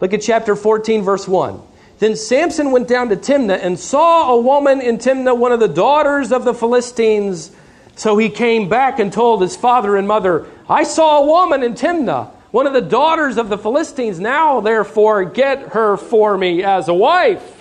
Look 0.01 0.13
at 0.13 0.23
chapter 0.23 0.55
14, 0.55 1.03
verse 1.03 1.27
1. 1.27 1.61
Then 1.99 2.15
Samson 2.15 2.71
went 2.71 2.87
down 2.87 3.09
to 3.09 3.17
Timnah 3.17 3.59
and 3.61 3.79
saw 3.79 4.35
a 4.35 4.41
woman 4.41 4.81
in 4.81 4.99
Timnah, 4.99 5.37
one 5.37 5.53
of 5.53 5.61
the 5.61 5.69
daughters 5.69 6.31
of 6.31 6.45
the 6.45 6.55
Philistines. 6.55 7.51
So 7.97 8.17
he 8.17 8.29
came 8.29 8.69
back 8.69 8.99
and 8.99 9.13
told 9.13 9.43
his 9.43 9.57
father 9.57 9.97
and 9.97 10.07
mother, 10.07 10.47
I 10.69 10.85
saw 10.85 11.23
a 11.23 11.27
woman 11.27 11.63
in 11.63 11.75
Timnah, 11.75 12.31
one 12.51 12.67
of 12.67 12.73
the 12.73 12.81
daughters 12.81 13.37
of 13.37 13.49
the 13.49 13.59
Philistines. 13.59 14.21
Now, 14.21 14.61
therefore, 14.61 15.25
get 15.25 15.71
her 15.71 15.97
for 15.97 16.37
me 16.37 16.63
as 16.63 16.89
a 16.89 16.95
wife. 16.95 17.54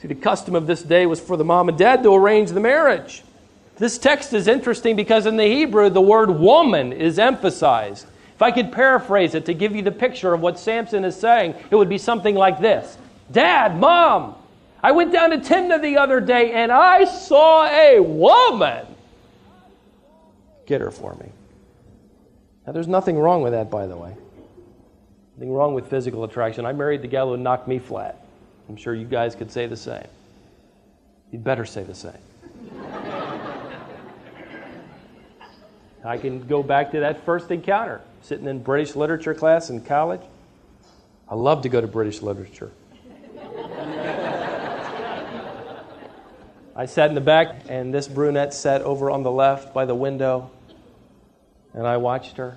See, 0.00 0.08
the 0.08 0.14
custom 0.14 0.54
of 0.54 0.66
this 0.66 0.82
day 0.82 1.04
was 1.04 1.20
for 1.20 1.36
the 1.36 1.44
mom 1.44 1.68
and 1.68 1.76
dad 1.76 2.02
to 2.02 2.14
arrange 2.14 2.50
the 2.50 2.60
marriage. 2.60 3.22
This 3.76 3.98
text 3.98 4.32
is 4.32 4.48
interesting 4.48 4.96
because 4.96 5.26
in 5.26 5.36
the 5.36 5.44
Hebrew, 5.46 5.90
the 5.90 6.00
word 6.00 6.30
woman 6.30 6.92
is 6.92 7.18
emphasized. 7.18 8.06
If 8.34 8.40
I 8.40 8.50
could 8.50 8.72
paraphrase 8.72 9.34
it 9.34 9.44
to 9.46 9.54
give 9.54 9.76
you 9.76 9.82
the 9.82 9.92
picture 9.92 10.32
of 10.32 10.40
what 10.40 10.58
Samson 10.58 11.04
is 11.04 11.16
saying, 11.16 11.54
it 11.70 11.76
would 11.76 11.90
be 11.90 11.98
something 11.98 12.34
like 12.34 12.60
this 12.60 12.96
Dad, 13.30 13.78
Mom, 13.78 14.36
I 14.82 14.92
went 14.92 15.12
down 15.12 15.30
to 15.30 15.38
Timnah 15.38 15.82
the 15.82 15.98
other 15.98 16.20
day 16.20 16.52
and 16.52 16.72
I 16.72 17.04
saw 17.04 17.66
a 17.66 18.00
woman. 18.00 18.86
Get 20.64 20.80
her 20.80 20.90
for 20.90 21.14
me. 21.16 21.30
Now, 22.66 22.72
there's 22.72 22.88
nothing 22.88 23.18
wrong 23.18 23.42
with 23.42 23.52
that, 23.52 23.70
by 23.70 23.86
the 23.86 23.96
way. 23.96 24.14
Nothing 25.36 25.52
wrong 25.52 25.74
with 25.74 25.88
physical 25.88 26.24
attraction. 26.24 26.64
I 26.64 26.72
married 26.72 27.02
the 27.02 27.08
gal 27.08 27.28
who 27.28 27.36
knocked 27.36 27.68
me 27.68 27.78
flat. 27.78 28.19
I'm 28.70 28.76
sure 28.76 28.94
you 28.94 29.04
guys 29.04 29.34
could 29.34 29.50
say 29.50 29.66
the 29.66 29.76
same. 29.76 30.06
You'd 31.32 31.42
better 31.42 31.64
say 31.64 31.82
the 31.82 31.92
same. 31.92 32.12
I 36.04 36.16
can 36.16 36.46
go 36.46 36.62
back 36.62 36.92
to 36.92 37.00
that 37.00 37.24
first 37.24 37.50
encounter, 37.50 38.00
sitting 38.22 38.46
in 38.46 38.62
British 38.62 38.94
literature 38.94 39.34
class 39.34 39.70
in 39.70 39.80
college. 39.80 40.20
I 41.28 41.34
love 41.34 41.62
to 41.62 41.68
go 41.68 41.80
to 41.80 41.88
British 41.88 42.22
literature. 42.22 42.70
I 46.76 46.86
sat 46.86 47.08
in 47.08 47.16
the 47.16 47.20
back, 47.20 47.62
and 47.68 47.92
this 47.92 48.06
brunette 48.06 48.54
sat 48.54 48.82
over 48.82 49.10
on 49.10 49.24
the 49.24 49.32
left 49.32 49.74
by 49.74 49.84
the 49.84 49.96
window, 49.96 50.48
and 51.74 51.88
I 51.88 51.96
watched 51.96 52.36
her. 52.36 52.56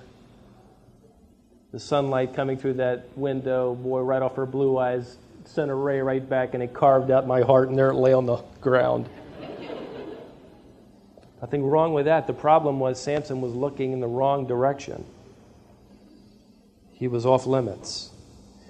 The 1.72 1.80
sunlight 1.80 2.36
coming 2.36 2.58
through 2.58 2.76
that 2.76 3.08
window, 3.16 3.74
boy, 3.74 4.02
right 4.02 4.22
off 4.22 4.36
her 4.36 4.46
blue 4.46 4.78
eyes, 4.78 5.18
sent 5.46 5.72
a 5.72 5.76
ray 5.76 6.02
right 6.02 6.28
back, 6.28 6.54
and 6.54 6.64
it 6.64 6.74
carved 6.74 7.12
out 7.12 7.28
my 7.28 7.42
heart, 7.42 7.70
and 7.70 7.78
there 7.78 7.90
it 7.90 7.96
lay 7.96 8.14
on 8.14 8.26
the 8.26 8.38
ground. 8.62 9.10
Nothing 11.42 11.66
wrong 11.66 11.94
with 11.94 12.06
that. 12.06 12.26
The 12.26 12.34
problem 12.34 12.80
was 12.80 13.02
Samson 13.02 13.42
was 13.42 13.54
looking 13.54 13.92
in 13.92 14.00
the 14.00 14.08
wrong 14.08 14.48
direction. 14.48 15.04
He 16.94 17.10
was 17.10 17.26
off 17.26 17.46
limits. 17.46 18.12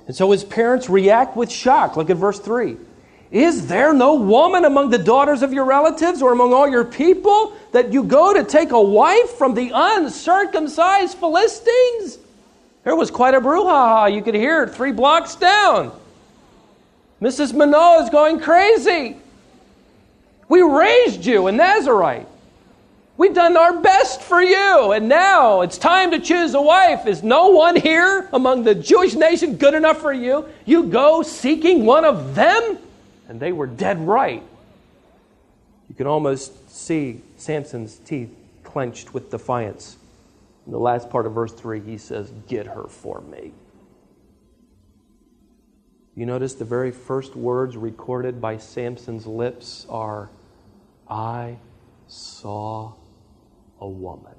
And 0.08 0.16
so 0.16 0.32
his 0.32 0.44
parents 0.44 0.90
react 0.90 1.38
with 1.38 1.52
shock. 1.52 1.96
Look 1.96 2.10
at 2.10 2.18
verse 2.18 2.40
3. 2.40 2.78
Is 3.30 3.68
there 3.68 3.94
no 3.94 4.16
woman 4.16 4.66
among 4.66 4.90
the 4.90 4.98
daughters 4.98 5.44
of 5.44 5.54
your 5.54 5.66
relatives 5.66 6.22
or 6.22 6.34
among 6.34 6.54
all 6.54 6.68
your 6.68 6.84
people 6.84 7.56
that 7.72 7.94
you 7.94 8.04
go 8.04 8.34
to 8.34 8.44
take 8.44 8.72
a 8.72 8.82
wife 8.82 9.32
from 9.32 9.54
the 9.54 9.72
uncircumcised 9.74 11.18
Philistines? 11.18 12.18
There 12.84 12.96
was 12.96 13.12
quite 13.12 13.34
a 13.34 13.42
brouhaha. 13.42 14.14
You 14.14 14.22
could 14.22 14.36
hear 14.36 14.64
it 14.64 14.72
three 14.72 14.92
blocks 14.92 15.36
down. 15.36 15.92
Mrs. 17.24 17.54
Manoah 17.54 18.04
is 18.04 18.10
going 18.10 18.42
crazy. 18.42 19.16
We 20.50 20.62
raised 20.62 21.26
you 21.26 21.48
a 21.48 21.54
Nazarite. 21.54 22.28
We've 23.16 23.34
done 23.34 23.56
our 23.56 23.80
best 23.80 24.22
for 24.22 24.42
you, 24.42 24.92
and 24.92 25.08
now 25.08 25.62
it's 25.62 25.78
time 25.78 26.12
to 26.12 26.20
choose 26.20 26.54
a 26.54 26.62
wife. 26.62 27.08
Is 27.08 27.24
no 27.24 27.48
one 27.48 27.78
here 27.78 28.28
among 28.34 28.66
the 28.66 28.76
Jewish 28.76 29.14
nation 29.14 29.56
good 29.56 29.74
enough 29.74 30.02
for 30.02 30.12
you? 30.12 30.50
You 30.66 30.84
go 30.84 31.24
seeking 31.24 31.86
one 31.86 32.04
of 32.04 32.36
them? 32.36 32.78
And 33.30 33.40
they 33.40 33.54
were 33.54 33.68
dead 33.68 34.06
right. 34.06 34.44
You 35.88 35.96
can 35.96 36.08
almost 36.08 36.70
see 36.70 37.22
Samson's 37.38 38.00
teeth 38.00 38.36
clenched 38.66 39.14
with 39.14 39.32
defiance. 39.32 39.96
In 40.66 40.74
the 40.74 40.80
last 40.80 41.10
part 41.10 41.26
of 41.26 41.32
verse 41.32 41.54
3, 41.54 41.80
he 41.80 41.98
says, 41.98 42.34
Get 42.50 42.68
her 42.68 42.84
for 42.90 43.22
me. 43.22 43.54
You 46.16 46.26
notice 46.28 46.54
the 46.54 46.66
very 46.66 46.92
first 46.92 47.36
words 47.36 47.76
recorded 47.76 48.40
by 48.40 48.58
Samson's 48.58 49.26
lips 49.26 49.88
are, 49.90 50.30
I 51.10 51.58
saw 52.08 52.94
a 53.80 53.88
woman. 53.88 54.36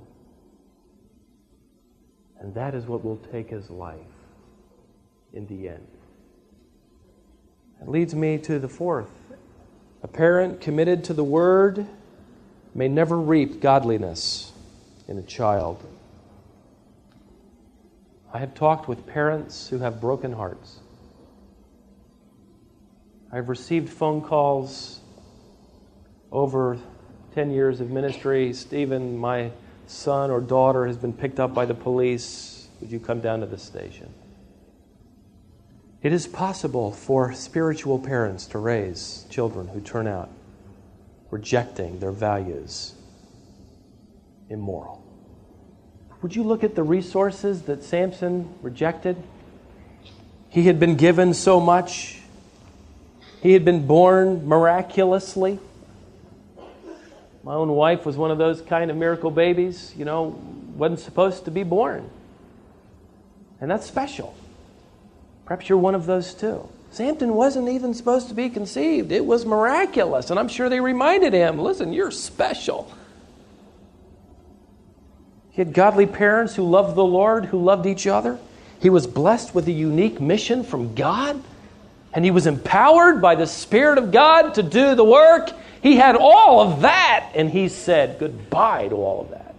And 2.38 2.54
that 2.54 2.74
is 2.74 2.86
what 2.86 3.04
will 3.04 3.16
take 3.32 3.50
his 3.50 3.70
life 3.70 3.98
in 5.32 5.46
the 5.46 5.68
end. 5.68 5.86
That 7.80 7.88
leads 7.88 8.14
me 8.14 8.38
to 8.38 8.58
the 8.58 8.68
fourth. 8.68 9.10
A 10.02 10.08
parent 10.08 10.60
committed 10.60 11.02
to 11.04 11.14
the 11.14 11.24
word 11.24 11.86
may 12.74 12.86
never 12.88 13.18
reap 13.18 13.60
godliness 13.60 14.52
in 15.08 15.18
a 15.18 15.22
child. 15.22 15.82
I 18.32 18.38
have 18.38 18.54
talked 18.54 18.88
with 18.88 19.06
parents 19.06 19.68
who 19.68 19.78
have 19.78 20.00
broken 20.00 20.32
hearts. 20.32 20.80
I've 23.34 23.48
received 23.48 23.88
phone 23.88 24.22
calls 24.22 25.00
over 26.30 26.78
10 27.34 27.50
years 27.50 27.80
of 27.80 27.90
ministry. 27.90 28.52
Stephen, 28.52 29.18
my 29.18 29.50
son 29.88 30.30
or 30.30 30.40
daughter, 30.40 30.86
has 30.86 30.96
been 30.96 31.12
picked 31.12 31.40
up 31.40 31.52
by 31.52 31.64
the 31.64 31.74
police. 31.74 32.68
Would 32.80 32.92
you 32.92 33.00
come 33.00 33.20
down 33.20 33.40
to 33.40 33.46
the 33.46 33.58
station? 33.58 34.14
It 36.00 36.12
is 36.12 36.28
possible 36.28 36.92
for 36.92 37.32
spiritual 37.32 37.98
parents 37.98 38.46
to 38.46 38.58
raise 38.58 39.26
children 39.30 39.66
who 39.66 39.80
turn 39.80 40.06
out 40.06 40.30
rejecting 41.32 41.98
their 41.98 42.12
values, 42.12 42.94
immoral. 44.48 45.04
Would 46.22 46.36
you 46.36 46.44
look 46.44 46.62
at 46.62 46.76
the 46.76 46.84
resources 46.84 47.62
that 47.62 47.82
Samson 47.82 48.54
rejected? 48.62 49.16
He 50.50 50.62
had 50.62 50.78
been 50.78 50.94
given 50.94 51.34
so 51.34 51.58
much. 51.58 52.20
He 53.44 53.52
had 53.52 53.62
been 53.62 53.86
born 53.86 54.48
miraculously. 54.48 55.58
My 57.42 57.52
own 57.52 57.68
wife 57.72 58.06
was 58.06 58.16
one 58.16 58.30
of 58.30 58.38
those 58.38 58.62
kind 58.62 58.90
of 58.90 58.96
miracle 58.96 59.30
babies, 59.30 59.92
you 59.98 60.06
know, 60.06 60.40
wasn't 60.74 61.00
supposed 61.00 61.44
to 61.44 61.50
be 61.50 61.62
born. 61.62 62.08
And 63.60 63.70
that's 63.70 63.84
special. 63.84 64.34
Perhaps 65.44 65.68
you're 65.68 65.76
one 65.76 65.94
of 65.94 66.06
those 66.06 66.32
too. 66.32 66.66
Samson 66.90 67.34
wasn't 67.34 67.68
even 67.68 67.92
supposed 67.92 68.28
to 68.28 68.34
be 68.34 68.48
conceived. 68.48 69.12
It 69.12 69.26
was 69.26 69.44
miraculous. 69.44 70.30
And 70.30 70.40
I'm 70.40 70.48
sure 70.48 70.70
they 70.70 70.80
reminded 70.80 71.34
him 71.34 71.58
listen, 71.58 71.92
you're 71.92 72.10
special. 72.10 72.90
He 75.50 75.60
had 75.60 75.74
godly 75.74 76.06
parents 76.06 76.54
who 76.54 76.62
loved 76.62 76.96
the 76.96 77.04
Lord, 77.04 77.44
who 77.44 77.62
loved 77.62 77.84
each 77.84 78.06
other. 78.06 78.38
He 78.80 78.88
was 78.88 79.06
blessed 79.06 79.54
with 79.54 79.68
a 79.68 79.72
unique 79.72 80.18
mission 80.18 80.64
from 80.64 80.94
God. 80.94 81.42
And 82.14 82.24
he 82.24 82.30
was 82.30 82.46
empowered 82.46 83.20
by 83.20 83.34
the 83.34 83.46
Spirit 83.46 83.98
of 83.98 84.12
God 84.12 84.54
to 84.54 84.62
do 84.62 84.94
the 84.94 85.04
work. 85.04 85.50
He 85.82 85.96
had 85.96 86.16
all 86.16 86.60
of 86.60 86.82
that, 86.82 87.32
and 87.34 87.50
he 87.50 87.68
said 87.68 88.18
goodbye 88.18 88.88
to 88.88 88.94
all 88.94 89.22
of 89.22 89.30
that. 89.30 89.54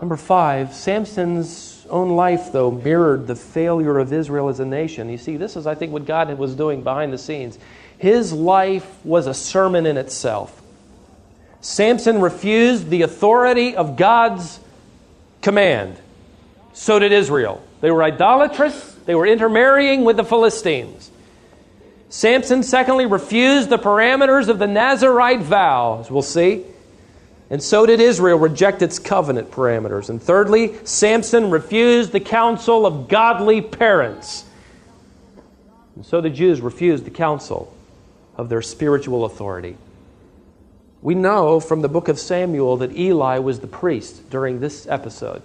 Number 0.00 0.16
five, 0.16 0.74
Samson's 0.74 1.86
own 1.88 2.10
life, 2.10 2.50
though, 2.52 2.70
mirrored 2.70 3.26
the 3.26 3.36
failure 3.36 3.98
of 3.98 4.12
Israel 4.12 4.48
as 4.48 4.58
a 4.60 4.64
nation. 4.64 5.08
You 5.08 5.18
see, 5.18 5.36
this 5.36 5.56
is, 5.56 5.66
I 5.66 5.74
think, 5.74 5.92
what 5.92 6.04
God 6.04 6.36
was 6.38 6.54
doing 6.54 6.82
behind 6.82 7.12
the 7.12 7.18
scenes. 7.18 7.58
His 7.98 8.32
life 8.32 9.04
was 9.04 9.26
a 9.26 9.34
sermon 9.34 9.86
in 9.86 9.96
itself. 9.96 10.62
Samson 11.60 12.20
refused 12.20 12.90
the 12.90 13.02
authority 13.02 13.76
of 13.76 13.96
God's 13.96 14.60
command. 15.42 15.96
So 16.72 16.98
did 16.98 17.12
Israel. 17.12 17.62
They 17.80 17.90
were 17.90 18.02
idolatrous, 18.02 18.95
they 19.06 19.14
were 19.14 19.26
intermarrying 19.26 20.04
with 20.04 20.16
the 20.16 20.24
Philistines. 20.24 21.10
Samson, 22.08 22.62
secondly, 22.62 23.06
refused 23.06 23.68
the 23.68 23.78
parameters 23.78 24.48
of 24.48 24.58
the 24.58 24.66
Nazarite 24.66 25.40
vow, 25.40 26.00
as 26.00 26.10
we'll 26.10 26.22
see. 26.22 26.64
And 27.48 27.62
so 27.62 27.86
did 27.86 28.00
Israel 28.00 28.38
reject 28.38 28.82
its 28.82 28.98
covenant 28.98 29.50
parameters. 29.50 30.10
And 30.10 30.20
thirdly, 30.20 30.76
Samson 30.84 31.50
refused 31.50 32.12
the 32.12 32.20
counsel 32.20 32.86
of 32.86 33.08
godly 33.08 33.60
parents. 33.60 34.44
And 35.94 36.04
so 36.04 36.20
the 36.20 36.30
Jews 36.30 36.60
refused 36.60 37.04
the 37.04 37.10
counsel 37.10 37.72
of 38.36 38.48
their 38.48 38.62
spiritual 38.62 39.24
authority. 39.24 39.76
We 41.02 41.14
know 41.14 41.60
from 41.60 41.82
the 41.82 41.88
book 41.88 42.08
of 42.08 42.18
Samuel 42.18 42.78
that 42.78 42.96
Eli 42.96 43.38
was 43.38 43.60
the 43.60 43.66
priest 43.66 44.28
during 44.28 44.60
this 44.60 44.86
episode. 44.88 45.42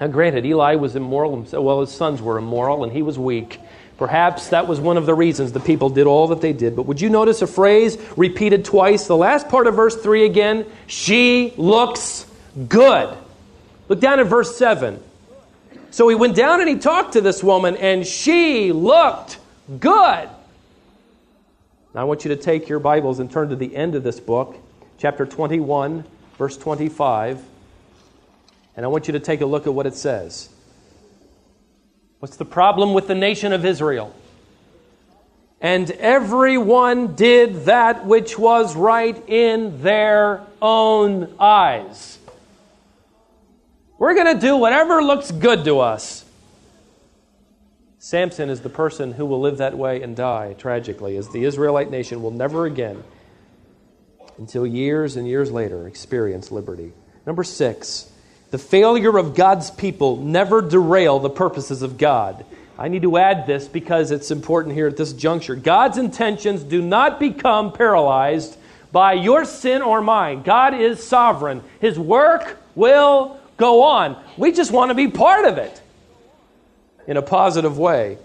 Now, 0.00 0.06
granted, 0.06 0.46
Eli 0.46 0.76
was 0.76 0.96
immoral, 0.96 1.46
well, 1.52 1.82
his 1.82 1.92
sons 1.92 2.22
were 2.22 2.38
immoral, 2.38 2.84
and 2.84 2.92
he 2.92 3.02
was 3.02 3.18
weak. 3.18 3.60
Perhaps 3.98 4.48
that 4.48 4.66
was 4.66 4.80
one 4.80 4.96
of 4.96 5.04
the 5.04 5.12
reasons 5.12 5.52
the 5.52 5.60
people 5.60 5.90
did 5.90 6.06
all 6.06 6.28
that 6.28 6.40
they 6.40 6.54
did. 6.54 6.74
But 6.74 6.86
would 6.86 7.02
you 7.02 7.10
notice 7.10 7.42
a 7.42 7.46
phrase 7.46 7.98
repeated 8.16 8.64
twice? 8.64 9.06
The 9.06 9.16
last 9.16 9.50
part 9.50 9.66
of 9.66 9.74
verse 9.74 9.94
3 9.94 10.24
again 10.24 10.64
she 10.86 11.52
looks 11.58 12.24
good. 12.66 13.14
Look 13.90 14.00
down 14.00 14.18
at 14.18 14.26
verse 14.26 14.56
7. 14.56 15.02
So 15.90 16.08
he 16.08 16.14
went 16.14 16.34
down 16.34 16.60
and 16.60 16.68
he 16.68 16.76
talked 16.76 17.12
to 17.12 17.20
this 17.20 17.44
woman, 17.44 17.76
and 17.76 18.06
she 18.06 18.72
looked 18.72 19.38
good. 19.68 20.30
Now 21.92 22.00
I 22.00 22.04
want 22.04 22.24
you 22.24 22.30
to 22.30 22.36
take 22.36 22.70
your 22.70 22.78
Bibles 22.78 23.18
and 23.18 23.30
turn 23.30 23.50
to 23.50 23.56
the 23.56 23.76
end 23.76 23.94
of 23.94 24.02
this 24.02 24.18
book, 24.18 24.56
chapter 24.96 25.26
21, 25.26 26.04
verse 26.38 26.56
25. 26.56 27.49
And 28.80 28.86
I 28.86 28.88
want 28.88 29.08
you 29.08 29.12
to 29.12 29.20
take 29.20 29.42
a 29.42 29.46
look 29.46 29.66
at 29.66 29.74
what 29.74 29.84
it 29.84 29.94
says. 29.94 30.48
What's 32.20 32.38
the 32.38 32.46
problem 32.46 32.94
with 32.94 33.08
the 33.08 33.14
nation 33.14 33.52
of 33.52 33.66
Israel? 33.66 34.16
And 35.60 35.90
everyone 35.90 37.14
did 37.14 37.66
that 37.66 38.06
which 38.06 38.38
was 38.38 38.74
right 38.74 39.22
in 39.28 39.82
their 39.82 40.40
own 40.62 41.30
eyes. 41.38 42.18
We're 43.98 44.14
going 44.14 44.34
to 44.34 44.40
do 44.40 44.56
whatever 44.56 45.02
looks 45.02 45.30
good 45.30 45.62
to 45.66 45.80
us. 45.80 46.24
Samson 47.98 48.48
is 48.48 48.62
the 48.62 48.70
person 48.70 49.12
who 49.12 49.26
will 49.26 49.42
live 49.42 49.58
that 49.58 49.76
way 49.76 50.00
and 50.00 50.16
die 50.16 50.54
tragically, 50.54 51.18
as 51.18 51.28
the 51.28 51.44
Israelite 51.44 51.90
nation 51.90 52.22
will 52.22 52.30
never 52.30 52.64
again, 52.64 53.04
until 54.38 54.66
years 54.66 55.16
and 55.16 55.28
years 55.28 55.50
later, 55.50 55.86
experience 55.86 56.50
liberty. 56.50 56.94
Number 57.26 57.44
six, 57.44 58.09
the 58.50 58.58
failure 58.58 59.16
of 59.16 59.34
God's 59.34 59.70
people 59.70 60.16
never 60.16 60.60
derail 60.60 61.18
the 61.18 61.30
purposes 61.30 61.82
of 61.82 61.98
God. 61.98 62.44
I 62.78 62.88
need 62.88 63.02
to 63.02 63.18
add 63.18 63.46
this 63.46 63.68
because 63.68 64.10
it's 64.10 64.30
important 64.30 64.74
here 64.74 64.86
at 64.86 64.96
this 64.96 65.12
juncture. 65.12 65.54
God's 65.54 65.98
intentions 65.98 66.62
do 66.62 66.80
not 66.80 67.20
become 67.20 67.72
paralyzed 67.72 68.56
by 68.90 69.12
your 69.12 69.44
sin 69.44 69.82
or 69.82 70.00
mine. 70.00 70.42
God 70.42 70.74
is 70.74 71.04
sovereign. 71.04 71.62
His 71.80 71.98
work 71.98 72.58
will 72.74 73.38
go 73.56 73.82
on. 73.82 74.16
We 74.36 74.52
just 74.52 74.72
want 74.72 74.88
to 74.90 74.94
be 74.94 75.08
part 75.08 75.44
of 75.44 75.58
it 75.58 75.80
in 77.06 77.16
a 77.16 77.22
positive 77.22 77.78
way. 77.78 78.18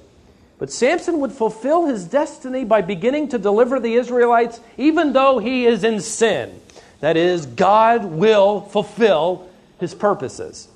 But 0.58 0.72
Samson 0.72 1.20
would 1.20 1.34
fulfill 1.34 1.86
his 1.86 2.06
destiny 2.06 2.64
by 2.64 2.82
beginning 2.82 3.30
to 3.30 3.38
deliver 3.38 3.80
the 3.80 3.96
Israelites, 3.96 4.62
even 4.78 5.12
though 5.12 5.38
he 5.38 5.66
is 5.66 5.84
in 5.84 6.00
sin. 6.00 6.62
That 7.02 7.18
is, 7.18 7.46
God 7.46 8.06
will 8.06 8.62
fulfill 8.62 9.50
his 9.80 9.94
purposes. 9.94 10.68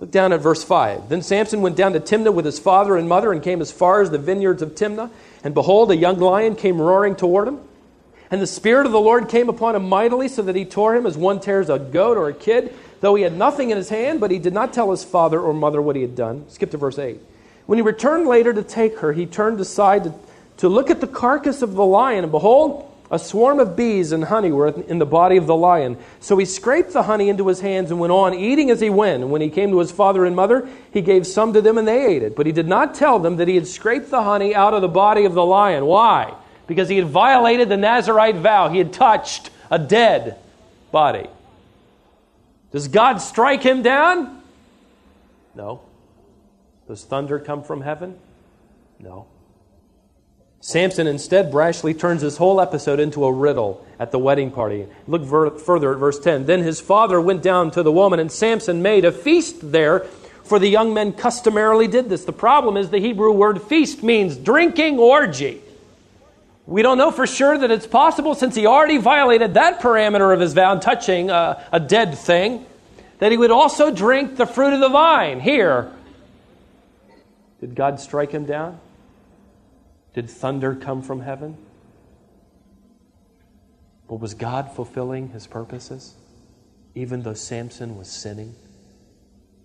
Look 0.00 0.10
down 0.10 0.32
at 0.32 0.40
verse 0.40 0.62
5. 0.62 1.08
Then 1.08 1.22
Samson 1.22 1.62
went 1.62 1.76
down 1.76 1.94
to 1.94 2.00
Timnah 2.00 2.34
with 2.34 2.44
his 2.44 2.58
father 2.58 2.96
and 2.96 3.08
mother 3.08 3.32
and 3.32 3.42
came 3.42 3.62
as 3.62 3.72
far 3.72 4.02
as 4.02 4.10
the 4.10 4.18
vineyards 4.18 4.60
of 4.60 4.74
Timnah. 4.74 5.10
And 5.42 5.54
behold, 5.54 5.90
a 5.90 5.96
young 5.96 6.18
lion 6.18 6.54
came 6.54 6.80
roaring 6.80 7.16
toward 7.16 7.48
him. 7.48 7.60
And 8.30 8.42
the 8.42 8.46
Spirit 8.46 8.86
of 8.86 8.92
the 8.92 9.00
Lord 9.00 9.28
came 9.28 9.48
upon 9.48 9.76
him 9.76 9.88
mightily, 9.88 10.28
so 10.28 10.42
that 10.42 10.56
he 10.56 10.64
tore 10.64 10.96
him 10.96 11.06
as 11.06 11.16
one 11.16 11.40
tears 11.40 11.70
a 11.70 11.78
goat 11.78 12.16
or 12.16 12.28
a 12.28 12.34
kid, 12.34 12.74
though 13.00 13.14
he 13.14 13.22
had 13.22 13.36
nothing 13.36 13.70
in 13.70 13.76
his 13.76 13.88
hand, 13.88 14.20
but 14.20 14.30
he 14.30 14.38
did 14.38 14.52
not 14.52 14.72
tell 14.72 14.90
his 14.90 15.04
father 15.04 15.40
or 15.40 15.54
mother 15.54 15.80
what 15.80 15.96
he 15.96 16.02
had 16.02 16.16
done. 16.16 16.44
Skip 16.48 16.72
to 16.72 16.76
verse 16.76 16.98
8. 16.98 17.20
When 17.66 17.78
he 17.78 17.82
returned 17.82 18.26
later 18.26 18.52
to 18.52 18.62
take 18.62 18.98
her, 18.98 19.12
he 19.12 19.26
turned 19.26 19.60
aside 19.60 20.04
to, 20.04 20.14
to 20.58 20.68
look 20.68 20.90
at 20.90 21.00
the 21.00 21.06
carcass 21.06 21.62
of 21.62 21.74
the 21.74 21.84
lion, 21.84 22.24
and 22.24 22.32
behold, 22.32 22.85
a 23.10 23.18
swarm 23.18 23.60
of 23.60 23.76
bees 23.76 24.12
and 24.12 24.24
honey 24.24 24.50
were 24.50 24.68
in 24.68 24.98
the 24.98 25.06
body 25.06 25.36
of 25.36 25.46
the 25.46 25.54
lion. 25.54 25.96
So 26.20 26.36
he 26.36 26.44
scraped 26.44 26.92
the 26.92 27.04
honey 27.04 27.28
into 27.28 27.46
his 27.46 27.60
hands 27.60 27.90
and 27.90 28.00
went 28.00 28.12
on, 28.12 28.34
eating 28.34 28.70
as 28.70 28.80
he 28.80 28.90
went. 28.90 29.22
And 29.22 29.30
when 29.30 29.40
he 29.40 29.48
came 29.48 29.70
to 29.70 29.78
his 29.78 29.92
father 29.92 30.24
and 30.24 30.34
mother, 30.34 30.68
he 30.92 31.02
gave 31.02 31.26
some 31.26 31.52
to 31.52 31.60
them, 31.60 31.78
and 31.78 31.86
they 31.86 32.06
ate 32.06 32.22
it. 32.22 32.34
But 32.34 32.46
he 32.46 32.52
did 32.52 32.66
not 32.66 32.94
tell 32.94 33.18
them 33.18 33.36
that 33.36 33.48
he 33.48 33.54
had 33.54 33.66
scraped 33.66 34.10
the 34.10 34.22
honey 34.22 34.54
out 34.54 34.74
of 34.74 34.82
the 34.82 34.88
body 34.88 35.24
of 35.24 35.34
the 35.34 35.44
lion. 35.44 35.86
Why? 35.86 36.34
Because 36.66 36.88
he 36.88 36.96
had 36.96 37.06
violated 37.06 37.68
the 37.68 37.76
Nazarite 37.76 38.36
vow. 38.36 38.68
He 38.68 38.78
had 38.78 38.92
touched 38.92 39.50
a 39.70 39.78
dead 39.78 40.38
body. 40.90 41.28
Does 42.72 42.88
God 42.88 43.18
strike 43.18 43.62
him 43.62 43.82
down? 43.82 44.42
No. 45.54 45.80
Does 46.88 47.04
thunder 47.04 47.38
come 47.38 47.62
from 47.62 47.80
heaven? 47.80 48.18
No. 48.98 49.26
Samson 50.66 51.06
instead 51.06 51.52
brashly 51.52 51.96
turns 51.96 52.22
this 52.22 52.38
whole 52.38 52.60
episode 52.60 52.98
into 52.98 53.24
a 53.24 53.32
riddle 53.32 53.86
at 54.00 54.10
the 54.10 54.18
wedding 54.18 54.50
party. 54.50 54.88
Look 55.06 55.22
ver- 55.22 55.50
further 55.52 55.92
at 55.92 55.98
verse 55.98 56.18
10. 56.18 56.46
Then 56.46 56.60
his 56.60 56.80
father 56.80 57.20
went 57.20 57.40
down 57.40 57.70
to 57.70 57.84
the 57.84 57.92
woman, 57.92 58.18
and 58.18 58.32
Samson 58.32 58.82
made 58.82 59.04
a 59.04 59.12
feast 59.12 59.70
there, 59.70 60.00
for 60.42 60.58
the 60.58 60.66
young 60.66 60.92
men 60.92 61.12
customarily 61.12 61.86
did 61.86 62.08
this. 62.08 62.24
The 62.24 62.32
problem 62.32 62.76
is 62.76 62.90
the 62.90 62.98
Hebrew 62.98 63.30
word 63.30 63.62
feast 63.62 64.02
means 64.02 64.36
drinking 64.36 64.98
orgy. 64.98 65.62
We 66.66 66.82
don't 66.82 66.98
know 66.98 67.12
for 67.12 67.28
sure 67.28 67.56
that 67.56 67.70
it's 67.70 67.86
possible, 67.86 68.34
since 68.34 68.56
he 68.56 68.66
already 68.66 68.98
violated 68.98 69.54
that 69.54 69.78
parameter 69.78 70.34
of 70.34 70.40
his 70.40 70.52
vow, 70.52 70.80
touching 70.80 71.30
a, 71.30 71.64
a 71.70 71.78
dead 71.78 72.18
thing, 72.18 72.66
that 73.20 73.30
he 73.30 73.38
would 73.38 73.52
also 73.52 73.92
drink 73.92 74.36
the 74.36 74.46
fruit 74.46 74.72
of 74.72 74.80
the 74.80 74.88
vine. 74.88 75.38
Here, 75.38 75.92
did 77.60 77.76
God 77.76 78.00
strike 78.00 78.32
him 78.32 78.46
down? 78.46 78.80
Did 80.16 80.30
thunder 80.30 80.74
come 80.74 81.02
from 81.02 81.20
heaven? 81.20 81.58
But 84.08 84.18
was 84.18 84.32
God 84.32 84.72
fulfilling 84.72 85.28
his 85.28 85.46
purposes, 85.46 86.14
even 86.94 87.22
though 87.22 87.34
Samson 87.34 87.98
was 87.98 88.08
sinning? 88.08 88.54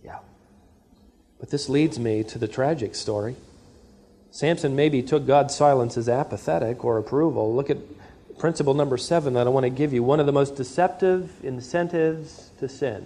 Yeah. 0.03 0.17
But 1.39 1.51
this 1.51 1.69
leads 1.69 1.97
me 1.97 2.25
to 2.25 2.37
the 2.37 2.49
tragic 2.49 2.95
story. 2.95 3.37
Samson 4.31 4.75
maybe 4.75 5.01
took 5.01 5.25
God's 5.25 5.55
silence 5.55 5.95
as 5.95 6.09
apathetic 6.09 6.83
or 6.83 6.97
approval. 6.97 7.55
Look 7.55 7.69
at 7.69 7.77
principle 8.37 8.73
number 8.73 8.97
seven 8.97 9.35
that 9.35 9.47
I 9.47 9.49
want 9.51 9.63
to 9.63 9.69
give 9.69 9.93
you. 9.93 10.03
One 10.03 10.19
of 10.19 10.25
the 10.25 10.33
most 10.33 10.57
deceptive 10.57 11.31
incentives 11.45 12.49
to 12.59 12.67
sin 12.67 13.05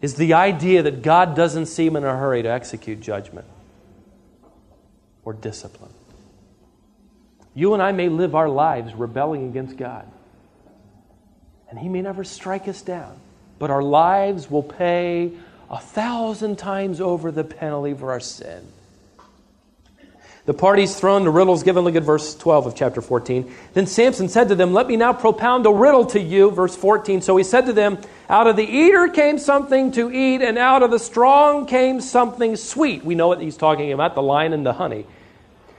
is 0.00 0.14
the 0.14 0.34
idea 0.34 0.84
that 0.84 1.02
God 1.02 1.34
doesn't 1.34 1.66
seem 1.66 1.96
in 1.96 2.04
a 2.04 2.16
hurry 2.16 2.44
to 2.44 2.48
execute 2.48 3.00
judgment 3.00 3.48
or 5.26 5.34
discipline. 5.34 5.92
You 7.54 7.74
and 7.74 7.82
I 7.82 7.92
may 7.92 8.08
live 8.08 8.34
our 8.34 8.48
lives 8.48 8.94
rebelling 8.94 9.48
against 9.48 9.76
God, 9.76 10.06
and 11.68 11.78
He 11.78 11.90
may 11.90 12.00
never 12.00 12.24
strike 12.24 12.68
us 12.68 12.80
down, 12.80 13.18
but 13.58 13.70
our 13.70 13.82
lives 13.82 14.50
will 14.50 14.62
pay 14.62 15.32
a 15.68 15.78
thousand 15.78 16.56
times 16.56 17.00
over 17.00 17.30
the 17.30 17.44
penalty 17.44 17.92
for 17.92 18.12
our 18.12 18.20
sin. 18.20 18.66
The 20.46 20.54
party's 20.54 20.94
thrown, 20.94 21.24
the 21.24 21.30
riddles 21.30 21.64
given. 21.64 21.82
Look 21.82 21.96
at 21.96 22.04
verse 22.04 22.36
12 22.36 22.66
of 22.66 22.74
chapter 22.76 23.02
14. 23.02 23.52
Then 23.74 23.88
Samson 23.88 24.28
said 24.28 24.48
to 24.50 24.54
them, 24.54 24.72
Let 24.72 24.86
me 24.86 24.96
now 24.96 25.12
propound 25.12 25.66
a 25.66 25.72
riddle 25.72 26.06
to 26.06 26.20
you. 26.20 26.52
Verse 26.52 26.76
14. 26.76 27.20
So 27.20 27.36
he 27.36 27.42
said 27.42 27.66
to 27.66 27.72
them, 27.72 27.98
Out 28.28 28.46
of 28.46 28.54
the 28.54 28.62
eater 28.62 29.08
came 29.08 29.38
something 29.38 29.90
to 29.92 30.08
eat, 30.08 30.42
and 30.42 30.56
out 30.56 30.84
of 30.84 30.92
the 30.92 31.00
strong 31.00 31.66
came 31.66 32.00
something 32.00 32.54
sweet. 32.54 33.04
We 33.04 33.16
know 33.16 33.26
what 33.26 33.40
he's 33.40 33.56
talking 33.56 33.92
about 33.92 34.14
the 34.14 34.22
lion 34.22 34.52
and 34.52 34.64
the 34.64 34.74
honey. 34.74 35.06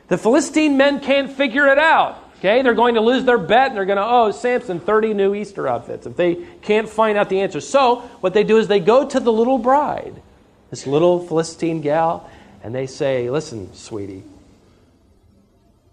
The 0.08 0.18
Philistine 0.18 0.78
men 0.78 1.00
can't 1.00 1.32
figure 1.32 1.68
it 1.68 1.78
out. 1.78 2.24
Okay, 2.40 2.62
they're 2.62 2.76
going 2.76 2.96
to 2.96 3.02
lose 3.02 3.24
their 3.26 3.40
bet 3.40 3.70
and 3.70 3.78
they're 3.78 3.86
going 3.86 3.98
to 3.98 4.06
owe 4.06 4.28
oh, 4.28 4.32
Samson 4.32 4.80
30 4.80 5.16
new 5.16 5.34
Easter 5.34 5.68
outfits 5.68 6.06
if 6.06 6.16
they 6.16 6.36
can't 6.62 6.88
find 6.88 7.18
out 7.18 7.30
the 7.30 7.42
answer. 7.42 7.60
So, 7.60 8.02
what 8.22 8.36
they 8.36 8.44
do 8.44 8.58
is 8.58 8.68
they 8.68 8.80
go 8.80 9.08
to 9.08 9.20
the 9.20 9.34
little 9.34 9.58
bride, 9.58 10.22
this 10.70 10.86
little 10.86 11.26
Philistine 11.26 11.82
gal, 11.82 12.30
and 12.64 12.76
they 12.76 12.86
say, 12.86 13.32
Listen, 13.32 13.74
sweetie, 13.74 14.24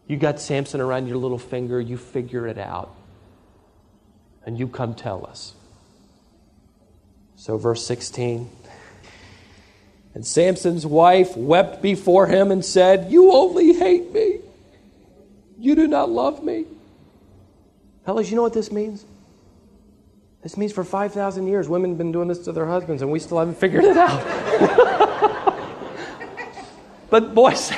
you 0.06 0.18
got 0.18 0.38
Samson 0.38 0.82
around 0.82 1.06
your 1.06 1.16
little 1.16 1.38
finger, 1.38 1.80
you 1.80 1.96
figure 1.96 2.46
it 2.46 2.58
out. 2.58 2.94
And 4.44 4.58
you 4.58 4.68
come 4.68 4.94
tell 4.94 5.24
us. 5.24 5.54
So, 7.36 7.56
verse 7.56 7.86
16. 7.86 8.50
And 10.14 10.24
Samson's 10.24 10.86
wife 10.86 11.36
wept 11.36 11.82
before 11.82 12.26
him 12.28 12.52
and 12.52 12.64
said, 12.64 13.10
You 13.10 13.32
only 13.32 13.72
hate 13.72 14.12
me. 14.12 14.38
You 15.58 15.74
do 15.74 15.88
not 15.88 16.08
love 16.08 16.42
me. 16.42 16.66
Fellas, 18.06 18.30
you 18.30 18.36
know 18.36 18.42
what 18.42 18.52
this 18.52 18.70
means? 18.70 19.04
This 20.42 20.56
means 20.56 20.72
for 20.72 20.84
5,000 20.84 21.46
years, 21.46 21.68
women 21.68 21.92
have 21.92 21.98
been 21.98 22.12
doing 22.12 22.28
this 22.28 22.40
to 22.40 22.52
their 22.52 22.66
husbands, 22.66 23.00
and 23.00 23.10
we 23.10 23.18
still 23.18 23.38
haven't 23.38 23.56
figured 23.56 23.82
it 23.82 23.96
out. 23.96 24.22
but, 27.10 27.34
boys, 27.34 27.72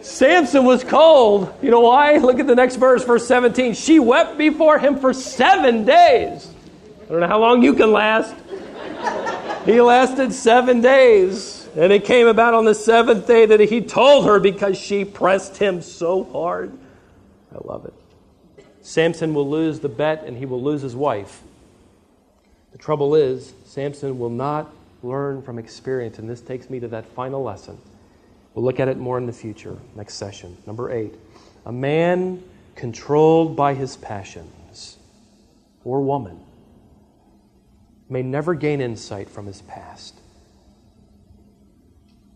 Samson 0.00 0.64
was 0.64 0.82
cold. 0.82 1.54
You 1.62 1.70
know 1.70 1.80
why? 1.80 2.16
Look 2.16 2.40
at 2.40 2.48
the 2.48 2.56
next 2.56 2.76
verse, 2.76 3.04
verse 3.04 3.28
17. 3.28 3.74
She 3.74 4.00
wept 4.00 4.36
before 4.36 4.80
him 4.80 4.98
for 4.98 5.12
seven 5.14 5.84
days. 5.84 6.50
I 7.04 7.12
don't 7.12 7.20
know 7.20 7.28
how 7.28 7.38
long 7.38 7.62
you 7.62 7.74
can 7.74 7.92
last. 7.92 8.34
He 9.68 9.82
lasted 9.82 10.32
seven 10.32 10.80
days. 10.80 11.68
And 11.76 11.92
it 11.92 12.06
came 12.06 12.26
about 12.26 12.54
on 12.54 12.64
the 12.64 12.74
seventh 12.74 13.26
day 13.26 13.44
that 13.44 13.60
he 13.60 13.82
told 13.82 14.24
her 14.24 14.40
because 14.40 14.78
she 14.78 15.04
pressed 15.04 15.58
him 15.58 15.82
so 15.82 16.24
hard. 16.24 16.72
I 17.54 17.58
love 17.62 17.84
it. 17.84 17.92
Samson 18.80 19.34
will 19.34 19.48
lose 19.48 19.80
the 19.80 19.90
bet 19.90 20.24
and 20.24 20.38
he 20.38 20.46
will 20.46 20.62
lose 20.62 20.80
his 20.80 20.96
wife. 20.96 21.42
The 22.72 22.78
trouble 22.78 23.14
is, 23.14 23.52
Samson 23.66 24.18
will 24.18 24.30
not 24.30 24.74
learn 25.02 25.42
from 25.42 25.58
experience. 25.58 26.18
And 26.18 26.30
this 26.30 26.40
takes 26.40 26.70
me 26.70 26.80
to 26.80 26.88
that 26.88 27.04
final 27.12 27.42
lesson. 27.42 27.76
We'll 28.54 28.64
look 28.64 28.80
at 28.80 28.88
it 28.88 28.96
more 28.96 29.18
in 29.18 29.26
the 29.26 29.34
future, 29.34 29.76
next 29.94 30.14
session. 30.14 30.56
Number 30.66 30.90
eight 30.90 31.14
a 31.66 31.72
man 31.72 32.42
controlled 32.74 33.54
by 33.54 33.74
his 33.74 33.98
passions, 33.98 34.96
or 35.84 36.00
woman, 36.00 36.40
may 38.08 38.22
never 38.22 38.54
gain 38.54 38.80
insight 38.80 39.28
from 39.28 39.46
his 39.46 39.62
past. 39.62 40.14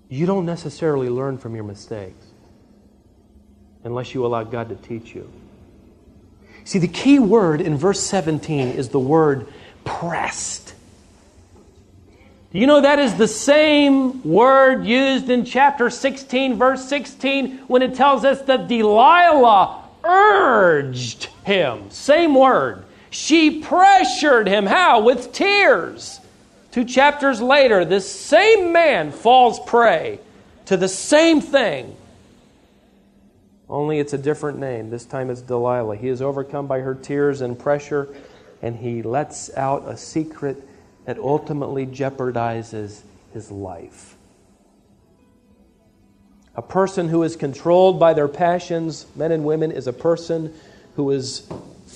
You 0.09 0.27
don't 0.27 0.45
necessarily 0.45 1.09
learn 1.09 1.39
from 1.39 1.55
your 1.55 1.65
mistakes 1.65 2.27
unless 3.85 4.15
you 4.15 4.27
allow 4.27 4.45
God 4.45 4.69
to 4.69 4.77
teach 4.77 5.15
you. 5.15 5.31
See, 6.65 6.79
the 6.79 6.89
key 6.89 7.19
word 7.19 7.61
in 7.61 7.77
verse 7.77 8.01
17 8.01 8.69
is 8.69 8.91
the 8.91 9.01
word 9.01 9.47
pressed. 9.85 10.75
Do 12.53 12.59
you 12.59 12.67
know 12.67 12.83
that 12.83 12.99
is 12.99 13.15
the 13.15 13.27
same 13.27 14.23
word 14.23 14.85
used 14.85 15.31
in 15.31 15.47
chapter 15.47 15.89
16, 15.89 16.59
verse 16.59 16.87
16, 16.87 17.59
when 17.67 17.81
it 17.81 17.95
tells 17.95 18.27
us 18.27 18.43
that 18.43 18.69
Delilah 18.69 19.83
urged 20.05 21.25
him? 21.45 21.91
Same 21.91 22.35
word. 22.35 22.85
She 23.13 23.61
pressured 23.61 24.49
him. 24.49 24.65
How? 24.65 25.03
With 25.03 25.33
tears. 25.33 26.19
Two 26.71 26.85
chapters 26.85 27.43
later, 27.43 27.85
this 27.85 28.11
same 28.11 28.73
man 28.73 29.13
falls 29.13 29.61
prey 29.61 30.19
to 30.65 30.79
the 30.79 30.89
same 30.89 31.43
thing. 31.43 31.95
Only 33.69 33.99
it's 33.99 34.15
a 34.15 34.19
different 34.19 34.59
name. 34.59 34.89
This 34.89 35.05
time 35.05 35.29
it's 35.29 35.43
Delilah. 35.43 35.97
He 35.97 36.09
is 36.09 36.23
overcome 36.23 36.67
by 36.67 36.81
her 36.81 36.95
tears 36.95 37.43
and 37.43 37.59
pressure, 37.59 38.09
and 38.63 38.77
he 38.77 39.03
lets 39.03 39.55
out 39.59 39.87
a 39.87 39.97
secret 39.99 40.67
that 41.05 41.19
ultimately 41.19 41.85
jeopardizes 41.85 43.03
his 43.35 43.51
life. 43.51 44.17
A 46.55 46.63
person 46.63 47.11
who 47.11 47.23
is 47.25 47.37
controlled 47.37 48.01
by 48.01 48.15
their 48.15 48.29
passions, 48.29 49.05
men 49.15 49.33
and 49.33 49.45
women, 49.45 49.71
is 49.71 49.87
a 49.87 49.93
person 49.93 50.55
who 50.97 51.11
is 51.11 51.47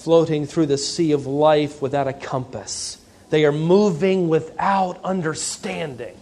floating 0.07 0.47
through 0.47 0.67
the 0.67 0.79
sea 0.79 1.11
of 1.11 1.27
life 1.27 1.83
without 1.83 2.07
a 2.07 2.13
compass. 2.13 2.97
They 3.31 3.45
are 3.45 3.51
moving 3.51 4.29
without 4.29 5.03
understanding. 5.03 6.17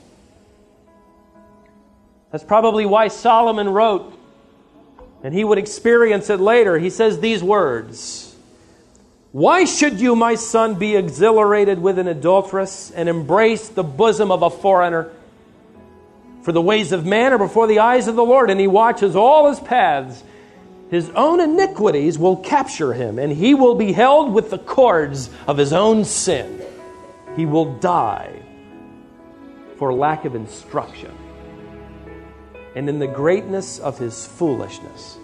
That's 2.32 2.44
probably 2.44 2.86
why 2.86 3.08
Solomon 3.08 3.68
wrote, 3.68 4.18
and 5.22 5.34
he 5.34 5.44
would 5.44 5.58
experience 5.58 6.30
it 6.30 6.40
later. 6.40 6.78
He 6.78 6.88
says 6.88 7.20
these 7.20 7.42
words 7.42 8.34
Why 9.32 9.66
should 9.66 10.00
you, 10.00 10.16
my 10.16 10.36
son, 10.36 10.76
be 10.76 10.96
exhilarated 10.96 11.78
with 11.78 11.98
an 11.98 12.08
adulteress 12.08 12.90
and 12.90 13.06
embrace 13.06 13.68
the 13.68 13.84
bosom 13.84 14.32
of 14.32 14.40
a 14.40 14.48
foreigner? 14.48 15.12
For 16.40 16.52
the 16.52 16.62
ways 16.62 16.92
of 16.92 17.04
man 17.04 17.34
are 17.34 17.38
before 17.38 17.66
the 17.66 17.80
eyes 17.80 18.08
of 18.08 18.16
the 18.16 18.24
Lord, 18.24 18.48
and 18.48 18.58
he 18.58 18.66
watches 18.66 19.14
all 19.14 19.50
his 19.50 19.60
paths. 19.60 20.24
His 20.94 21.10
own 21.16 21.40
iniquities 21.40 22.20
will 22.20 22.36
capture 22.36 22.92
him, 22.92 23.18
and 23.18 23.32
he 23.32 23.52
will 23.52 23.74
be 23.74 23.90
held 23.90 24.32
with 24.32 24.50
the 24.50 24.58
cords 24.58 25.28
of 25.48 25.56
his 25.56 25.72
own 25.72 26.04
sin. 26.04 26.62
He 27.34 27.46
will 27.46 27.74
die 27.80 28.40
for 29.76 29.92
lack 29.92 30.24
of 30.24 30.36
instruction. 30.36 31.12
And 32.76 32.88
in 32.88 33.00
the 33.00 33.08
greatness 33.08 33.80
of 33.80 33.98
his 33.98 34.24
foolishness, 34.24 35.18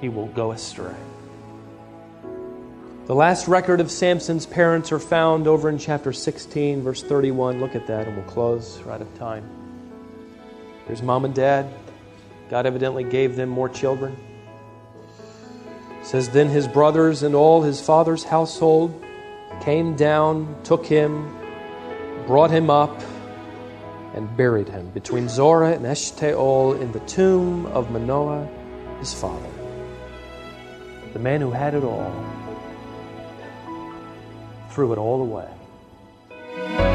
he 0.00 0.08
will 0.08 0.28
go 0.28 0.52
astray. 0.52 0.94
The 3.06 3.16
last 3.16 3.48
record 3.48 3.80
of 3.80 3.90
Samson's 3.90 4.46
parents 4.46 4.92
are 4.92 5.00
found 5.00 5.48
over 5.48 5.68
in 5.68 5.78
chapter 5.78 6.12
16, 6.12 6.82
verse 6.82 7.02
31. 7.02 7.58
Look 7.58 7.74
at 7.74 7.88
that, 7.88 8.06
and 8.06 8.16
we'll 8.16 8.24
close. 8.26 8.80
We're 8.86 8.92
of 8.92 9.18
time. 9.18 9.50
There's 10.86 11.02
mom 11.02 11.24
and 11.24 11.34
dad. 11.34 11.68
God 12.50 12.66
evidently 12.66 13.02
gave 13.02 13.34
them 13.34 13.48
more 13.48 13.68
children. 13.68 14.16
Says, 16.08 16.30
Then 16.30 16.48
his 16.48 16.66
brothers 16.66 17.22
and 17.22 17.34
all 17.34 17.60
his 17.60 17.82
father's 17.82 18.24
household 18.24 19.04
came 19.60 19.94
down, 19.94 20.56
took 20.64 20.86
him, 20.86 21.36
brought 22.26 22.50
him 22.50 22.70
up, 22.70 22.98
and 24.14 24.34
buried 24.34 24.70
him 24.70 24.88
between 24.92 25.28
Zorah 25.28 25.72
and 25.72 25.84
Eshtaol 25.84 26.80
in 26.80 26.92
the 26.92 27.00
tomb 27.00 27.66
of 27.66 27.90
Manoah, 27.90 28.48
his 29.00 29.12
father. 29.12 29.50
The 31.12 31.18
man 31.18 31.42
who 31.42 31.50
had 31.50 31.74
it 31.74 31.84
all 31.84 32.14
threw 34.70 34.94
it 34.94 34.98
all 34.98 35.20
away. 35.20 36.87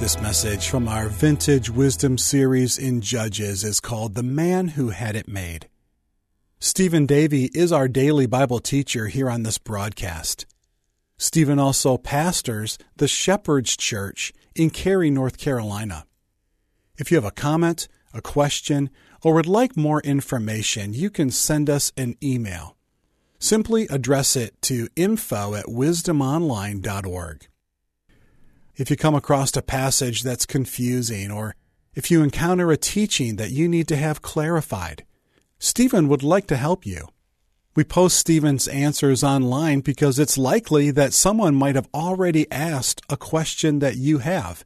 This 0.00 0.20
message 0.20 0.68
from 0.68 0.86
our 0.86 1.08
Vintage 1.08 1.68
Wisdom 1.68 2.18
series 2.18 2.78
in 2.78 3.00
Judges 3.00 3.64
is 3.64 3.80
called 3.80 4.14
The 4.14 4.22
Man 4.22 4.68
Who 4.68 4.90
Had 4.90 5.16
It 5.16 5.26
Made. 5.26 5.68
Stephen 6.60 7.04
Davey 7.04 7.50
is 7.52 7.72
our 7.72 7.88
daily 7.88 8.26
Bible 8.26 8.60
teacher 8.60 9.08
here 9.08 9.28
on 9.28 9.42
this 9.42 9.58
broadcast. 9.58 10.46
Stephen 11.16 11.58
also 11.58 11.98
pastors 11.98 12.78
the 12.96 13.08
Shepherd's 13.08 13.76
Church 13.76 14.32
in 14.54 14.70
Cary, 14.70 15.10
North 15.10 15.36
Carolina. 15.36 16.06
If 16.96 17.10
you 17.10 17.16
have 17.16 17.24
a 17.24 17.32
comment, 17.32 17.88
a 18.14 18.22
question, 18.22 18.90
or 19.24 19.34
would 19.34 19.46
like 19.46 19.76
more 19.76 20.00
information, 20.02 20.94
you 20.94 21.10
can 21.10 21.32
send 21.32 21.68
us 21.68 21.90
an 21.96 22.16
email. 22.22 22.76
Simply 23.40 23.88
address 23.90 24.36
it 24.36 24.62
to 24.62 24.86
info 24.94 25.56
at 25.56 25.66
wisdomonline.org. 25.66 27.48
If 28.78 28.90
you 28.90 28.96
come 28.96 29.16
across 29.16 29.56
a 29.56 29.62
passage 29.62 30.22
that's 30.22 30.46
confusing, 30.46 31.32
or 31.32 31.56
if 31.96 32.12
you 32.12 32.22
encounter 32.22 32.70
a 32.70 32.76
teaching 32.76 33.34
that 33.34 33.50
you 33.50 33.68
need 33.68 33.88
to 33.88 33.96
have 33.96 34.22
clarified, 34.22 35.04
Stephen 35.58 36.06
would 36.06 36.22
like 36.22 36.46
to 36.46 36.56
help 36.56 36.86
you. 36.86 37.08
We 37.74 37.82
post 37.82 38.16
Stephen's 38.16 38.68
answers 38.68 39.24
online 39.24 39.80
because 39.80 40.20
it's 40.20 40.38
likely 40.38 40.92
that 40.92 41.12
someone 41.12 41.56
might 41.56 41.74
have 41.74 41.88
already 41.92 42.48
asked 42.52 43.02
a 43.10 43.16
question 43.16 43.80
that 43.80 43.96
you 43.96 44.18
have. 44.18 44.64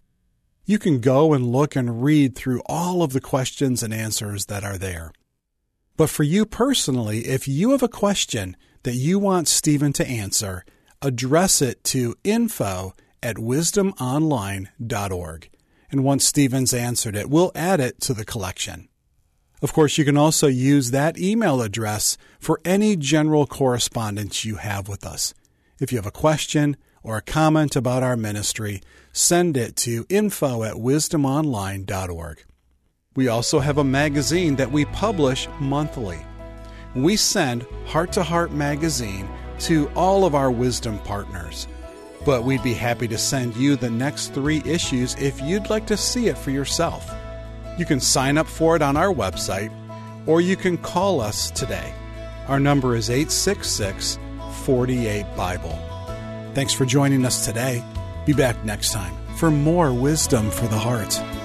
You 0.66 0.78
can 0.78 1.00
go 1.00 1.32
and 1.32 1.50
look 1.50 1.74
and 1.74 2.02
read 2.02 2.34
through 2.36 2.60
all 2.66 3.02
of 3.02 3.14
the 3.14 3.20
questions 3.20 3.82
and 3.82 3.94
answers 3.94 4.44
that 4.46 4.62
are 4.62 4.76
there. 4.76 5.12
But 5.96 6.10
for 6.10 6.22
you 6.22 6.44
personally, 6.44 7.20
if 7.20 7.48
you 7.48 7.70
have 7.70 7.82
a 7.82 7.88
question 7.88 8.58
that 8.82 8.94
you 8.94 9.18
want 9.18 9.48
Stephen 9.48 9.94
to 9.94 10.06
answer, 10.06 10.66
address 11.00 11.62
it 11.62 11.82
to 11.84 12.14
info 12.24 12.92
at 13.22 13.36
wisdomonline.org. 13.36 15.50
And 15.90 16.04
once 16.04 16.24
Stephen's 16.24 16.72
answered 16.72 17.16
it, 17.16 17.28
we'll 17.28 17.52
add 17.54 17.80
it 17.80 18.00
to 18.00 18.14
the 18.14 18.24
collection. 18.24 18.88
Of 19.60 19.72
course, 19.72 19.98
you 19.98 20.04
can 20.04 20.16
also 20.16 20.48
use 20.48 20.90
that 20.90 21.18
email 21.18 21.62
address 21.62 22.18
for 22.40 22.60
any 22.64 22.96
general 22.96 23.46
correspondence 23.46 24.44
you 24.44 24.56
have 24.56 24.88
with 24.88 25.06
us. 25.06 25.34
If 25.78 25.92
you 25.92 25.98
have 25.98 26.06
a 26.06 26.10
question 26.10 26.76
or 27.02 27.16
a 27.16 27.22
comment 27.22 27.76
about 27.76 28.02
our 28.02 28.16
ministry, 28.16 28.80
send 29.12 29.56
it 29.56 29.76
to 29.76 30.04
info 30.08 30.64
at 30.64 30.74
wisdomonline.org. 30.74 32.44
We 33.14 33.28
also 33.28 33.60
have 33.60 33.78
a 33.78 33.84
magazine 33.84 34.56
that 34.56 34.72
we 34.72 34.84
publish 34.86 35.46
monthly. 35.60 36.18
We 36.94 37.16
send 37.16 37.66
Heart 37.86 38.12
to 38.12 38.22
Heart 38.22 38.52
magazine 38.52 39.28
to 39.60 39.88
all 39.90 40.24
of 40.24 40.34
our 40.34 40.50
wisdom 40.50 40.98
partners 41.00 41.68
but 42.24 42.44
we'd 42.44 42.62
be 42.62 42.74
happy 42.74 43.08
to 43.08 43.18
send 43.18 43.56
you 43.56 43.76
the 43.76 43.90
next 43.90 44.34
three 44.34 44.62
issues 44.64 45.14
if 45.16 45.40
you'd 45.40 45.70
like 45.70 45.86
to 45.86 45.96
see 45.96 46.28
it 46.28 46.38
for 46.38 46.50
yourself. 46.50 47.10
You 47.78 47.86
can 47.86 48.00
sign 48.00 48.38
up 48.38 48.46
for 48.46 48.76
it 48.76 48.82
on 48.82 48.96
our 48.96 49.12
website, 49.12 49.72
or 50.26 50.40
you 50.40 50.56
can 50.56 50.78
call 50.78 51.20
us 51.20 51.50
today. 51.50 51.92
Our 52.48 52.60
number 52.60 52.96
is 52.96 53.10
866 53.10 54.18
48 54.64 55.24
Bible. 55.36 55.78
Thanks 56.54 56.72
for 56.72 56.84
joining 56.84 57.24
us 57.24 57.44
today. 57.44 57.82
Be 58.26 58.32
back 58.32 58.62
next 58.64 58.92
time 58.92 59.14
for 59.36 59.50
more 59.50 59.92
wisdom 59.92 60.50
for 60.50 60.66
the 60.68 60.78
heart. 60.78 61.41